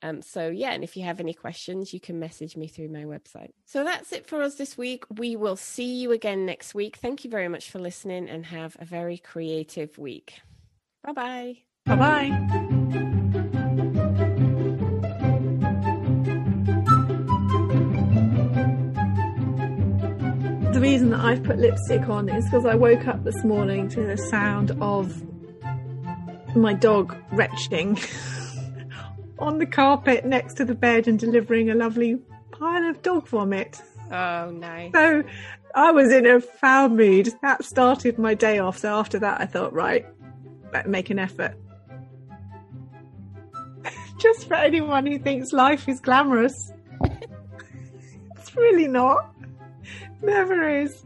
[0.03, 3.03] Um, so, yeah, and if you have any questions, you can message me through my
[3.03, 3.51] website.
[3.65, 5.03] So, that's it for us this week.
[5.09, 6.97] We will see you again next week.
[6.97, 10.41] Thank you very much for listening and have a very creative week.
[11.03, 11.57] Bye bye.
[11.85, 13.10] Bye bye.
[20.81, 24.03] The reason that I've put lipstick on is because I woke up this morning to
[24.03, 25.23] the sound of
[26.55, 27.99] my dog retching
[29.37, 32.15] on the carpet next to the bed and delivering a lovely
[32.49, 33.79] pile of dog vomit.
[34.11, 34.91] Oh, nice.
[34.93, 35.23] So
[35.75, 37.29] I was in a foul mood.
[37.43, 38.79] That started my day off.
[38.79, 40.07] So after that, I thought, right,
[40.71, 41.53] better make an effort.
[44.17, 46.73] Just for anyone who thinks life is glamorous,
[48.35, 49.31] it's really not.
[50.21, 51.03] Never is.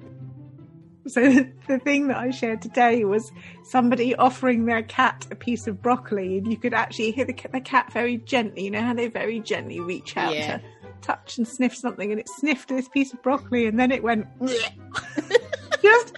[1.08, 1.22] So
[1.68, 3.32] the thing that I shared today was
[3.64, 7.62] somebody offering their cat a piece of broccoli, and you could actually hear the, the
[7.62, 8.64] cat very gently.
[8.66, 10.58] You know how they very gently reach out yeah.
[10.58, 10.64] to
[11.02, 14.26] touch and sniff something, and it sniffed this piece of broccoli, and then it went
[15.84, 16.14] just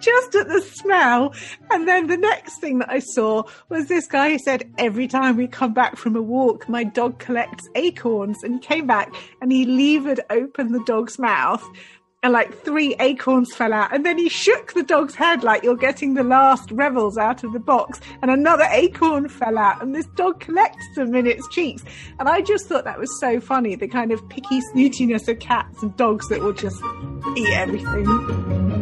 [0.00, 1.34] just at the smell.
[1.70, 5.36] And then the next thing that I saw was this guy who said, Every time
[5.36, 8.42] we come back from a walk, my dog collects acorns.
[8.42, 11.64] And he came back and he levered open the dog's mouth
[12.24, 13.94] and like three acorns fell out.
[13.94, 17.52] And then he shook the dog's head like you're getting the last revels out of
[17.52, 21.84] the box, and another acorn fell out, and this dog collects them in its cheeks.
[22.18, 25.82] And I just thought that was so funny the kind of picky snootiness of cats
[25.82, 26.82] and dogs that will just
[27.36, 28.73] eat everything.